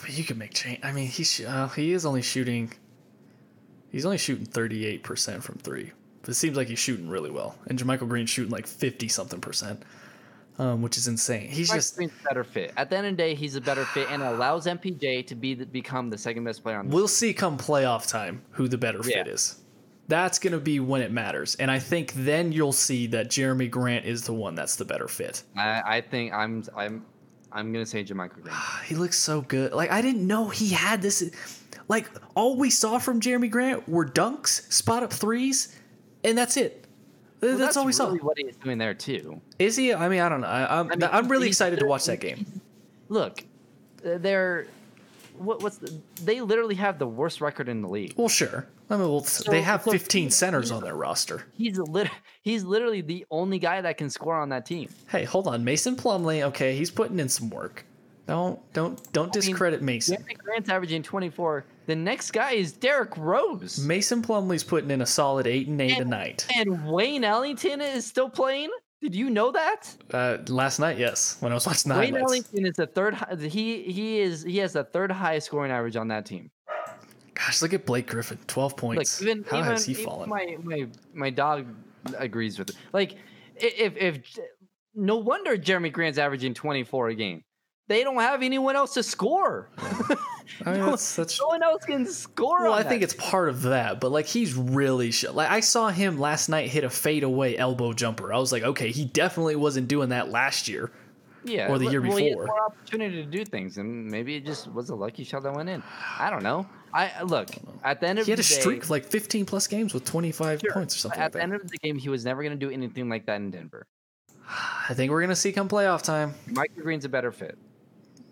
[0.01, 0.79] But you can make change.
[0.83, 2.71] I mean, he's uh, he is only shooting.
[3.91, 5.91] He's only shooting 38 percent from three.
[6.21, 7.55] But it seems like he's shooting really well.
[7.67, 9.81] And JaMychal Green's shooting like 50 something percent,
[10.59, 11.49] um, which is insane.
[11.49, 12.73] He's Mike just Green's a better fit.
[12.77, 15.55] At the end of the day, he's a better fit and allows MPJ to be
[15.55, 18.77] the, become the second best player on the We'll see come playoff time who the
[18.77, 19.57] better fit is.
[20.07, 21.55] That's going to be when it matters.
[21.55, 25.07] And I think then you'll see that Jerami Grant is the one that's the better
[25.07, 25.43] fit.
[25.55, 27.05] I, I think I'm I'm
[27.51, 28.55] I'm gonna say JaMychal Green.
[28.85, 29.73] He looks so good.
[29.73, 31.29] Like, I didn't know he had this.
[31.87, 35.75] Like, all we saw from Jerami Grant were dunks, spot up threes,
[36.23, 36.87] and that's it.
[37.41, 38.25] Well, that's, all we really saw.
[38.25, 39.41] What he's doing there too.
[39.57, 39.93] Is he?
[39.93, 40.47] I mean, I don't know.
[40.47, 42.45] I, I'm, I mean, I'm really excited to watch that game.
[43.09, 43.43] Look,
[44.05, 44.67] uh, they're
[45.37, 48.13] what, what's the, they literally have the worst record in the league.
[48.15, 48.67] Well, sure.
[48.91, 51.43] I mean, well, So- they have so 15 he's- centers on their roster.
[51.53, 52.09] He's lit,
[52.41, 54.89] he's literally the only guy that can score on that team.
[55.09, 56.43] Hey, hold on, Mason Plumlee.
[56.47, 57.85] Okay, he's putting in some work.
[58.27, 60.17] Don't don't don't mean, discredit Mason.
[60.17, 61.65] Jerami Grant's averaging 24.
[61.87, 63.79] The next guy is Derrick Rose.
[63.79, 66.45] Mason Plumlee's putting in a solid eight and eight a And- night.
[66.55, 68.69] And Wayne Ellington is still playing.
[69.01, 69.95] Did you know that?
[70.13, 72.31] Uh, last night, yes, when I was watching the Wayne highlights.
[72.53, 73.15] Ellington is the third.
[73.39, 76.51] He he is he has the third highest scoring average on that team.
[77.45, 79.21] Gosh, look at Blake Griffin, 12 Like points.
[79.21, 80.29] even How even, has he fallen?
[80.29, 81.65] my my my dog
[82.17, 82.75] agrees with it.
[82.93, 83.15] Like
[83.55, 84.19] if if
[84.93, 87.43] no wonder Jerami Grant's averaging 24 a game.
[87.87, 89.69] They don't have anyone else to score.
[89.77, 92.63] I mean, no- that's, that's no one else can score.
[92.63, 95.89] well, I think it's part of that, but like he's really sh- like I saw
[95.89, 98.31] him last night hit a fadeaway elbow jumper.
[98.31, 100.91] I was like, okay, he definitely wasn't doing that last year.
[101.43, 102.45] yeah, or the year well, he had before.
[102.45, 105.67] more opportunity to do things, and maybe it just was a lucky shot that went
[105.67, 105.81] in.
[106.19, 106.65] I don't know.
[106.93, 107.49] I look
[107.83, 108.37] at the end of the game.
[108.37, 110.95] He had the a day, streak of like 15 plus games with 25 Sure, points
[110.95, 112.71] or something at like the end of the game, he was never going to do
[112.71, 113.87] anything like that in Denver.
[114.89, 117.57] I think we're gonna see come playoff time Michael Green's a better fit.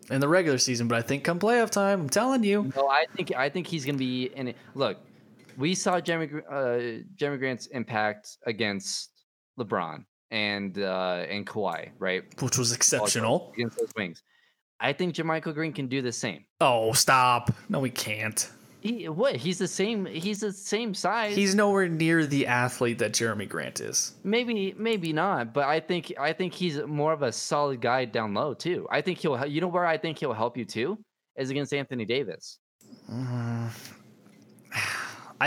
[0.10, 3.05] in the regular season, but I think come playoff time, I'm telling you, No, I
[3.16, 4.57] think I think he's going to be in it.
[4.76, 4.97] Look,
[5.57, 9.12] we saw Jerami uh, Jerami Grant's impact against
[9.57, 12.24] LeBron and uh, and Kawhi, right?
[12.41, 13.51] which was exceptional.
[13.55, 14.22] against those wings.
[14.80, 16.45] I think JaMychal Green can do the same.
[16.61, 17.51] Oh, stop!
[17.67, 18.49] No, we can't.
[18.82, 19.36] He what?
[19.36, 20.05] He's the same.
[20.05, 21.36] He's the same size.
[21.36, 24.13] He's nowhere near the athlete that Jerami Grant is.
[24.23, 28.34] maybe maybe not, but I think I think he's more of a solid guy down
[28.34, 28.88] low too.
[28.89, 29.45] I think he'll.
[29.45, 30.97] You know where I think he'll help you too
[31.36, 32.59] is against Anthony Davis.
[33.11, 33.69] I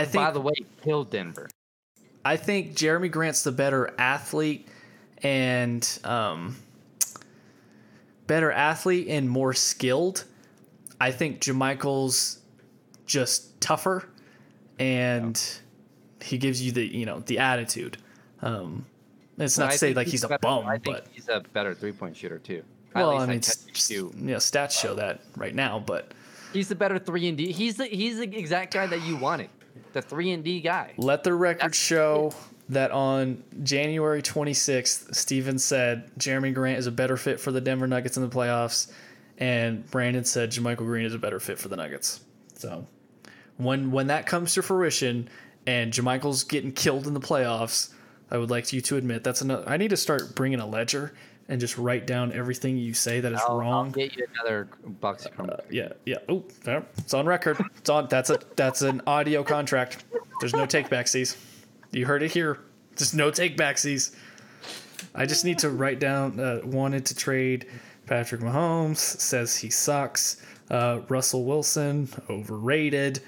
[0.05, 0.53] think By the way,
[0.83, 1.49] killed Denver.
[2.25, 4.67] I think Jerami Grant's the better athlete
[5.23, 6.55] and um,
[8.27, 10.25] better athlete and more skilled.
[10.99, 12.39] I think JaMychal's
[13.05, 14.07] just tougher
[14.79, 15.41] and
[16.21, 17.97] he gives you the you know the attitude.
[18.41, 18.85] Um,
[19.37, 21.73] it's not I say like he's a better- bum, I think but he's a better
[21.73, 22.63] three point shooter too.
[22.95, 24.13] Well, I mean, catch s- you.
[24.17, 26.13] yeah, stats show that right now, but
[26.53, 27.51] he's the better three and D.
[27.51, 29.49] He's the he's the exact guy that you wanted,
[29.93, 30.93] the three and D guy.
[30.97, 32.33] Let the record show
[32.73, 37.87] that on January 26th, Stephen said Jerami Grant is a better fit for the Denver
[37.87, 38.91] Nuggets in the playoffs,
[39.37, 42.21] and Brandon said JaMychal Green is a better fit for the Nuggets.
[42.55, 42.85] So
[43.57, 45.29] when when that comes to fruition
[45.65, 47.93] and JaMychal's getting killed in the playoffs,
[48.29, 49.67] I would like you to admit that's another.
[49.67, 51.13] I need to start bringing a ledger
[51.49, 53.91] and just write down everything you say that is I'll, I'll wrong.
[53.91, 55.39] get you another box of.
[55.39, 56.17] Uh, yeah, yeah.
[56.29, 56.43] Oh,
[56.97, 57.57] it's on record.
[57.77, 58.07] It's on.
[58.09, 60.03] That's a that's an audio contract.
[60.39, 61.35] There's no take backsies.
[61.93, 62.59] You heard it here.
[62.95, 64.15] Just no take backsies.
[65.15, 66.39] I just need to write down.
[66.39, 67.67] Uh, wanted to trade
[68.05, 68.97] Patrick Mahomes.
[68.97, 70.41] Says he sucks.
[70.69, 73.21] Uh, Russell Wilson overrated.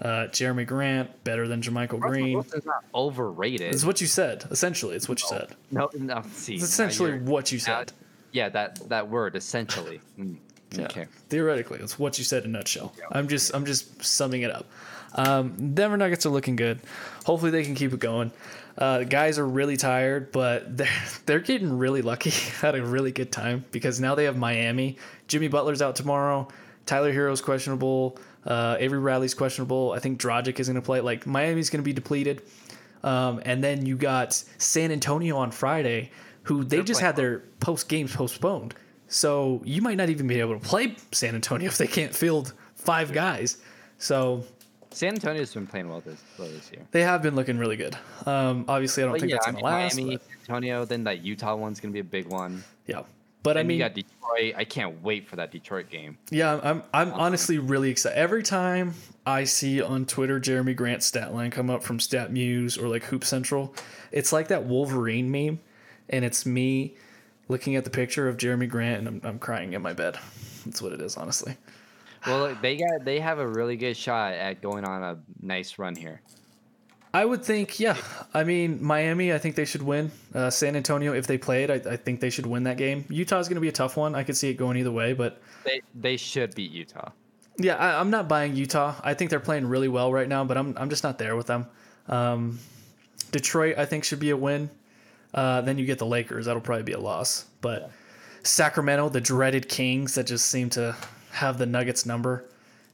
[0.00, 2.34] Uh, Jerami Grant better than JaMychal Green.
[2.34, 3.72] Wilson's not overrated.
[3.72, 4.44] It's what you said.
[4.50, 5.54] Essentially, it's what you said.
[5.70, 6.22] no, no.
[6.32, 7.92] See, It's essentially what you said.
[8.32, 10.00] yeah, that that word essentially.
[10.18, 10.36] Mm,
[10.72, 10.84] Yeah.
[10.86, 11.06] Okay.
[11.28, 12.92] Theoretically, it's what you said in a nutshell.
[13.12, 14.66] I'm just I'm just summing it up.
[15.14, 16.80] Um, Denver Nuggets are looking good.
[17.26, 18.30] Hopefully they can keep it going.
[18.78, 20.88] Uh, the guys are really tired, but they're
[21.26, 22.30] they're getting really lucky.
[22.60, 24.96] Had a really good time because now they have Miami.
[25.26, 26.46] Jimmy Butler's out tomorrow.
[26.86, 28.16] Tyler Herro's questionable.
[28.44, 29.90] Uh, Avery Bradley's questionable.
[29.90, 31.00] I think Dragic is going to play.
[31.00, 32.42] Like Miami's going to be depleted.
[33.02, 36.12] Um, and then you got San Antonio on Friday,
[36.44, 38.76] who they just had their post games postponed.
[39.08, 42.52] So you might not even be able to play San Antonio if they can't field
[42.76, 43.58] five guys.
[43.98, 44.44] So
[44.96, 46.82] San Antonio's been playing well this well this year.
[46.90, 47.96] they have been looking really good.
[48.24, 49.96] Um, obviously, I don't But think yeah, that's I going mean, to last.
[49.96, 52.64] Miami, but- San Antonio, then that Utah one's gonna be a big one.
[52.86, 53.02] yeah,
[53.42, 54.54] but I mean, you got Detroit.
[54.56, 56.18] I can't wait for that Detroit game.
[56.30, 58.18] Yeah, I'm I'm honestly really excited.
[58.18, 58.94] Every time
[59.26, 63.24] I see on Twitter Jerami Grant's stat line come up from StatMuse or like Hoop
[63.24, 63.74] Central,
[64.12, 65.60] it's like that Wolverine meme,
[66.08, 66.94] and it's me
[67.48, 70.18] looking at the picture of Jerami Grant and I'm, I'm crying in my bed.
[70.64, 71.56] That's what it is, honestly.
[72.26, 75.78] Well, look, they got they have a really good shot at going on a nice
[75.78, 76.20] run here.
[77.14, 77.96] I would think, yeah.
[78.34, 80.10] I mean, Miami, I think they should win.
[80.34, 83.06] Uh, San Antonio, if they play it, I, I think they should win that game.
[83.08, 84.14] Utah's going to be a tough one.
[84.14, 87.12] I could see it going either way, but They they should beat Utah.
[87.58, 88.96] Yeah, I, I'm not buying Utah.
[89.02, 91.46] I think they're playing really well right now, but I'm I'm just not there with
[91.46, 91.66] them.
[92.06, 92.58] Um,
[93.30, 94.68] Detroit, I think, should be a win.
[95.32, 96.46] Uh, then you get the Lakers.
[96.46, 97.46] That'll probably be a loss.
[97.62, 97.90] But
[98.42, 100.94] Sacramento, the dreaded Kings that just seem to
[101.36, 102.44] have the Nuggets number.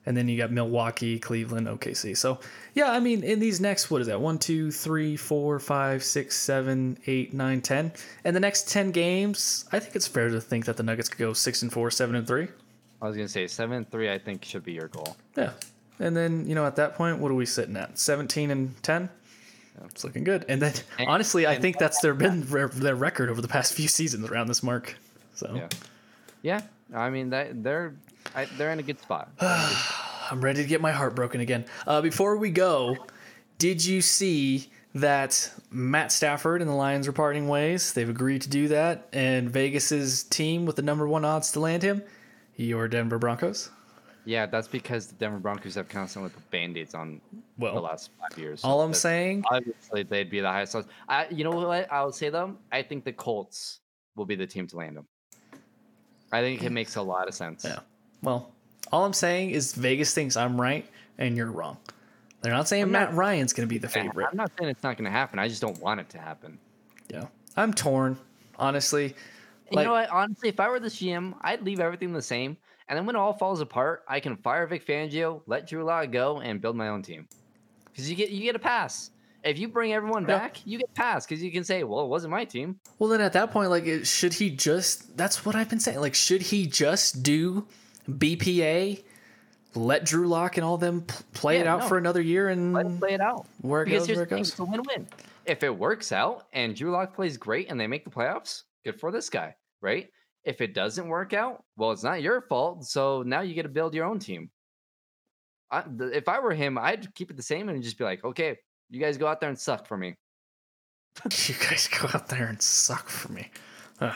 [0.04, 2.16] And then you got Milwaukee, Cleveland, OKC.
[2.16, 2.40] So,
[2.74, 4.20] yeah, I mean, in these next, what is that?
[4.20, 7.92] One, two, three, four, five, six, seven, eight, nine, ten.
[8.24, 11.20] And the next 10 games, I think it's fair to think that the Nuggets could
[11.20, 12.48] go six and four, seven and three.
[13.00, 14.10] I was gonna say seven and three.
[14.10, 15.16] I think should be your goal.
[15.36, 15.52] Yeah.
[16.00, 17.96] And then, you know, at that point, what are we sitting at?
[17.96, 19.08] 17 and 10?
[19.84, 20.44] It's looking good.
[20.48, 23.86] And then, And- honestly, I think that's their been their record over the past few
[23.86, 24.96] seasons around this mark.
[25.36, 25.68] So Yeah,
[26.42, 26.60] yeah.
[26.92, 27.94] I mean that they're
[28.34, 29.30] I, they're in a good spot.
[29.40, 31.64] I'm ready to get my heart broken again.
[31.86, 32.96] Uh, before we go,
[33.58, 37.92] did you see that Matt Stafford and the Lions are parting ways?
[37.92, 39.08] They've agreed to do that.
[39.12, 42.02] And Vegas's team with the number one odds to land him,
[42.56, 43.70] your Denver Broncos.
[44.24, 47.20] yeah, that's because the Denver Broncos have constantly put band-aids on
[47.58, 48.62] Well, the last five years.
[48.64, 50.74] all I'm saying, obviously they'd be the highest.
[50.76, 50.88] odds.
[51.08, 51.92] I, you know what?
[51.92, 52.56] I would say though.
[52.70, 53.80] I think the Colts
[54.16, 55.06] will be the team to land him.
[56.32, 57.64] I think it makes a lot of sense.
[57.64, 57.80] Yeah.
[58.22, 58.52] Well,
[58.90, 60.86] all I'm saying is Vegas thinks I'm right
[61.18, 61.76] and you're wrong.
[62.40, 64.28] They're not saying I'm Matt not- Ryan's going to be the favorite.
[64.30, 65.38] I'm not saying it's not going to happen.
[65.38, 66.58] I just don't want it to happen.
[67.08, 67.26] Yeah.
[67.56, 68.16] I'm torn,
[68.58, 69.14] honestly.
[69.66, 70.10] And Like- you know what?
[70.10, 72.56] Honestly, if I were the GM, I'd leave everything the same.
[72.88, 76.10] And then when it all falls apart, I can fire Vic Fangio, let Drew Lock
[76.10, 77.28] go, and build my own team.
[77.86, 79.10] Because you get you get a pass.
[79.44, 80.38] If you bring everyone Yeah.
[80.38, 83.20] back, you get pass because you can say, "Well, it wasn't my team." Well, then
[83.20, 85.16] at that point, like, should he just?
[85.16, 86.00] That's what I've been saying.
[86.00, 87.66] Like, should he just do
[88.08, 89.02] BPA,
[89.74, 91.88] let Drew Lock and all them play it out no.
[91.88, 93.46] for another year, and Let him play it out.
[93.60, 94.48] where it because goes, where it goes.
[94.50, 95.06] it's a win-win.
[95.46, 99.00] If it works out and Drew Lock plays great and they make the playoffs, good
[99.00, 100.08] for this guy, right?
[100.44, 102.84] If it doesn't work out, well, it's not your fault.
[102.84, 104.50] So now you get to build your own team.
[105.70, 108.56] I, if I were him, I'd keep it the same and just be like, okay,
[108.90, 110.14] you guys go out there and suck for me.
[111.24, 113.50] you guys go out there and suck for me.
[114.00, 114.14] Ugh.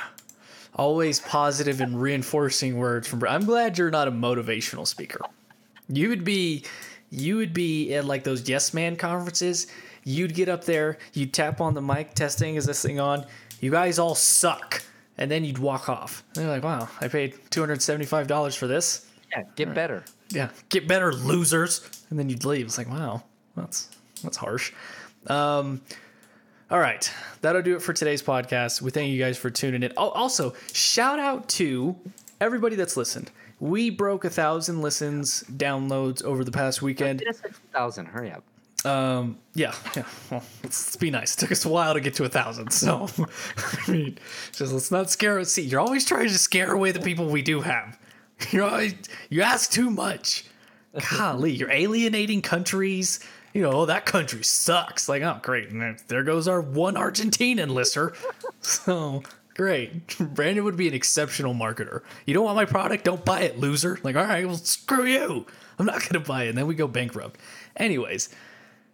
[0.76, 3.24] Always positive and reinforcing words from.
[3.24, 5.20] I'm glad you're not a motivational speaker.
[5.88, 6.64] You would be,
[7.10, 9.68] you would be at like those yes man conferences.
[10.04, 13.26] You'd get up there, you'd tap on the mic, testing, is this thing on?
[13.60, 14.82] You guys all suck,
[15.18, 16.22] and then you'd walk off.
[16.34, 19.06] And they're like, wow, I paid two hundred seventy-five dollars for this.
[19.32, 20.04] Yeah, get better.
[20.28, 22.04] Yeah, get better, losers.
[22.10, 22.66] And then you'd leave.
[22.66, 23.22] It's like, wow,
[23.56, 23.88] that's
[24.22, 24.72] that's harsh.
[25.26, 25.80] Um,
[26.70, 27.10] all right,
[27.42, 28.82] that'll do it for today's podcast.
[28.82, 29.92] We thank you guys for tuning in.
[29.96, 31.94] Oh, also, shout out to
[32.40, 33.30] everybody that's listened.
[33.60, 37.20] We broke a thousand listens, downloads over the past weekend.
[37.20, 38.06] Get us to 2,000.
[38.06, 38.42] Hurry up.
[38.84, 40.04] Um, yeah, yeah.
[40.30, 41.34] Well, let's, let's be nice.
[41.34, 43.08] It took us a while to get to a thousand, so
[43.56, 44.18] I mean,
[44.52, 45.42] just let's not scare.
[45.44, 47.98] See, you're always trying to scare away the people we do have.
[48.50, 48.94] You're always
[49.30, 50.44] you ask too much.
[51.16, 53.20] Golly, you're alienating countries.
[53.56, 55.08] You know, oh, that country sucks.
[55.08, 55.70] Like, oh, great.
[55.70, 58.12] And there goes our one Argentinian listener.
[58.60, 59.22] So
[59.54, 60.18] great.
[60.34, 62.02] Brandon would be an exceptional marketer.
[62.26, 63.04] You don't want my product?
[63.04, 63.98] Don't buy it, loser.
[64.02, 65.46] Like, all right, well, screw you.
[65.78, 66.48] I'm not going to buy it.
[66.50, 67.40] And then we go bankrupt.
[67.76, 68.28] Anyways,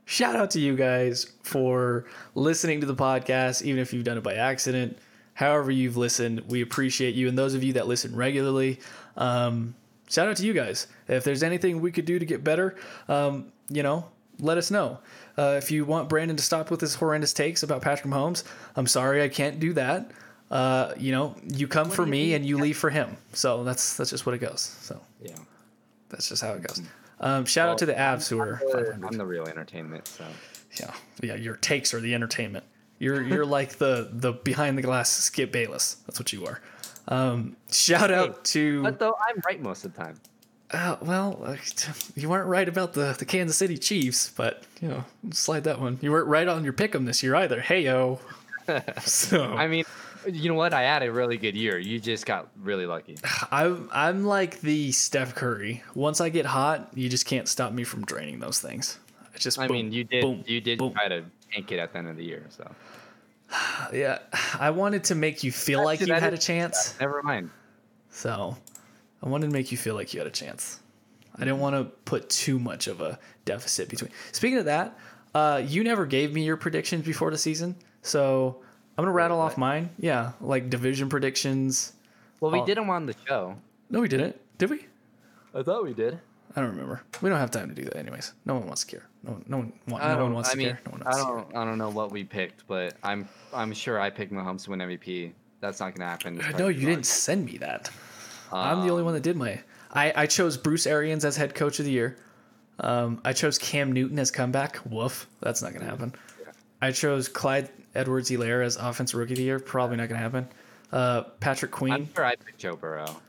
[0.05, 2.05] shout out to you guys for
[2.37, 4.97] listening to the podcast, even if you've done it by accident.
[5.35, 7.27] However, you've listened, we appreciate you.
[7.27, 8.79] And those of you that listen regularly,
[9.17, 9.75] um,
[10.09, 10.87] shout out to you guys.
[11.09, 12.77] If there's anything we could do to get better,
[13.09, 14.05] um, you know,
[14.43, 14.99] let us know.
[15.39, 18.45] Uh, if you want Brandon to stop with his horrendous takes about Patrick Mahomes,
[18.77, 20.11] I'm sorry I can't do that.
[20.51, 22.35] Uh, you know, you come for you me mean?
[22.37, 23.17] and you leave for him.
[23.33, 24.61] So that's that's just what it goes.
[24.61, 25.37] So Yeah.
[26.11, 26.83] that's just how it goes.
[27.21, 29.03] Um, shout out to the Avs who are 500.
[29.05, 30.07] I'm the real entertainment.
[30.09, 30.25] So
[30.79, 31.37] Yeah, yeah.
[31.37, 32.65] Your takes are the entertainment.
[32.99, 35.97] You're you're like the the behind the glass Skip Bayless.
[36.07, 36.61] That's what you are.
[37.09, 40.21] Um, shout out to But though I'm right most of the time.
[40.73, 41.57] Uh, well,
[42.17, 45.99] you weren't right about the the Kansas City Chiefs, but you know, slide that one.
[46.01, 47.61] You weren't right on your pick'em this year either.
[47.61, 48.21] Hey yo.
[49.05, 49.85] So I mean,
[50.25, 50.73] you know what?
[50.73, 51.79] I had a really good year.
[51.79, 53.19] You just got really lucky.
[53.51, 55.83] I'm I'm like the Steph Curry.
[55.95, 58.99] Once I get hot, you just can't stop me from draining those things.
[59.35, 60.93] It's just I boom, mean, you did boom, you did boom.
[60.93, 62.47] try to tank it at the end of the year.
[62.51, 62.71] So
[63.93, 64.19] Yeah,
[64.61, 66.95] I wanted to make you feel like you had a chance.
[67.01, 67.51] never mind.
[68.11, 68.57] So
[69.23, 70.81] I wanted to make you feel like you had a chance.
[71.37, 74.11] I didn't want to put too much of a deficit between.
[74.33, 74.99] Speaking of that,
[75.35, 78.57] uh, you never gave me your predictions before the season, so
[78.99, 79.89] I'm gonna rattle off mine.
[79.99, 81.95] Yeah, like division predictions.
[82.41, 83.57] Well, we did them on the show.
[83.89, 84.39] No, we didn't.
[84.59, 84.87] Did we?
[85.55, 86.19] I thought we did.
[86.55, 87.03] I don't remember.
[87.23, 88.35] We don't have time to do that, anyways.
[88.45, 89.07] No one wants to care.
[89.23, 89.45] No one.
[89.49, 89.73] No one.
[89.89, 90.23] Want, no don't.
[90.25, 90.81] one wants I to mean, care.
[90.85, 91.35] No one I wants to care.
[91.35, 91.57] don't.
[91.57, 93.27] I don't know what we picked, but I'm.
[93.55, 95.33] I'm sure I picked Mahomes to win MVP.
[95.61, 96.43] That's not gonna happen.
[96.59, 97.91] No, you didn't send me that.
[98.53, 99.61] I'm the only one that did my.
[99.93, 102.17] I, I chose Bruce Arians as head coach of the year.
[102.81, 104.79] Um, I chose Cam Newton as comeback.
[104.87, 106.15] Woof, that's not gonna happen.
[106.81, 109.59] I chose Clyde Edwards Helaire as offensive rookie of the year.
[109.61, 110.49] Probably not gonna happen.
[110.91, 111.93] Uh, Patrick Queen.
[111.93, 113.21] I'm sure I picked Joe Burrow.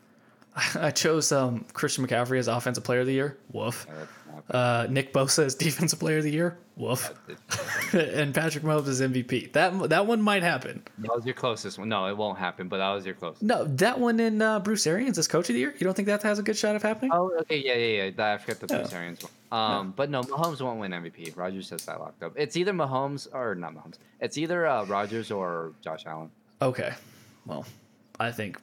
[0.76, 3.38] I chose um, Christian McCaffrey as offensive player of the year.
[3.52, 3.88] Woof.
[4.50, 6.58] Uh, Nick Bosa as defensive player of the year.
[6.76, 7.14] Woof.
[7.94, 9.54] and Patrick Mahomes as MVP.
[9.54, 10.84] That that one might happen.
[11.00, 11.88] That was your closest one.
[11.90, 12.68] No, it won't happen.
[12.68, 13.44] But that was your closest.
[13.44, 15.74] No, that one in uh, Bruce Arians as coach of the year.
[15.78, 17.12] You don't think that has a good shot of happening?
[17.14, 18.34] Oh, okay, yeah, yeah, yeah.
[18.34, 18.80] I forgot the Yeah.
[18.82, 19.32] Bruce Arians one.
[19.60, 21.38] Um, but no, Mahomes won't win MVP.
[21.38, 22.34] Rodgers has that locked up.
[22.36, 23.98] It's either Mahomes or not Mahomes.
[24.20, 26.32] It's either uh, Rodgers or Josh Allen.
[26.60, 26.92] Okay.
[27.46, 27.66] Well,
[28.20, 28.60] I think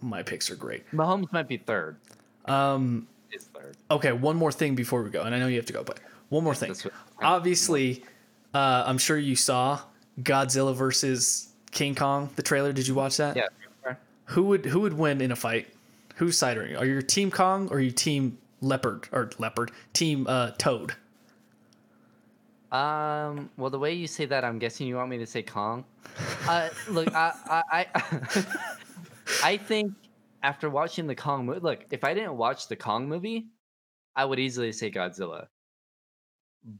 [0.00, 0.90] my picks are great.
[0.92, 1.96] Mahomes might be third.
[2.44, 3.76] Um, Is third.
[3.90, 6.00] okay, one more thing before we go, and I know you have to go, but
[6.28, 6.74] one more thing.
[7.20, 8.04] Obviously,
[8.54, 9.80] uh, I'm sure you saw
[10.22, 12.72] Godzilla versus King Kong, the trailer.
[12.72, 13.36] Did you watch that?
[13.36, 13.48] Yeah.
[14.32, 15.68] Who would who would win in a fight?
[16.16, 16.76] Whose side are you?
[16.76, 19.70] Are you Team Kong or you Team Leopard or Leopard?
[19.94, 20.94] Team uh, Toad?
[22.70, 23.48] Um.
[23.56, 25.84] Well, the way you say that, I'm guessing you want me to say Kong.
[26.46, 28.44] Uh, look, I, I, I,
[29.42, 29.92] I think
[30.42, 33.46] after watching the Kong movie, look, if I didn't watch the Kong movie,
[34.16, 35.46] I would easily say Godzilla.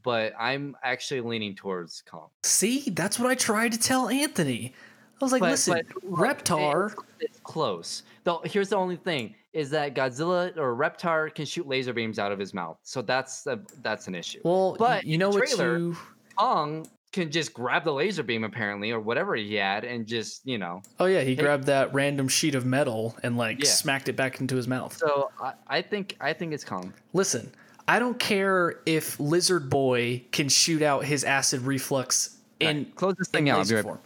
[0.03, 2.29] But I'm actually leaning towards Kong.
[2.43, 4.73] See, that's what I tried to tell Anthony.
[5.21, 6.91] I was like, But- listen, but, Reptar.
[6.91, 8.03] It's, it's close.
[8.23, 12.31] Though here's the only thing is that Godzilla or Reptar can shoot laser beams out
[12.31, 14.41] of his mouth, so that's a, that's an issue.
[14.43, 15.97] Well, but you know what trailer- you
[16.37, 20.57] Kong can just grab the laser beam apparently, or whatever he had, and just you
[20.57, 20.81] know.
[20.99, 23.69] Oh yeah, he grabbed that random sheet of metal and like Yeah.
[23.69, 24.95] smacked it back into his mouth.
[24.97, 26.93] So I, I think I think it's Kong.
[27.13, 27.51] Listen,
[27.87, 33.15] I don't care if Lizard Boy can shoot out his acid reflux in Alright, close
[33.15, 33.99] this thing out, I'll laser be right form.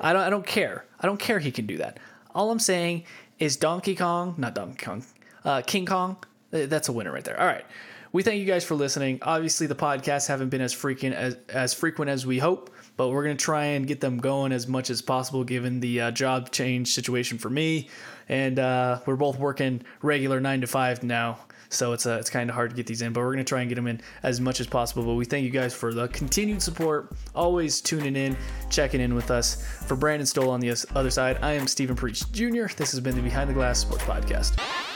[0.00, 0.84] I don't I don't care.
[1.00, 1.98] I don't care he can do that.
[2.34, 3.04] All I'm saying
[3.38, 5.04] is Donkey Kong, not Donkey Kong,
[5.44, 6.16] uh, King Kong.
[6.50, 7.38] That's a winner right there.
[7.38, 7.64] All right.
[8.12, 9.18] We thank you guys for listening.
[9.22, 13.26] Obviously, the podcasts haven't been as frequent as, as frequent as we hope, but we're
[13.26, 16.92] to try and get them going as much as possible given the uh, job change
[16.92, 17.88] situation for me.
[18.28, 21.38] And uh, we're both working regular nine to five now.
[21.68, 23.60] So it's uh, it's kind of hard to get these in, but we're gonna try
[23.60, 25.04] and get them in as much as possible.
[25.04, 28.36] But we thank you guys for the continued support, always tuning in,
[28.70, 29.66] checking in with us.
[29.86, 32.66] For Brandon Stowell on the other side, I am Stephen Priest Jr.
[32.76, 34.95] This has been the Behind the Glass Sports Podcast.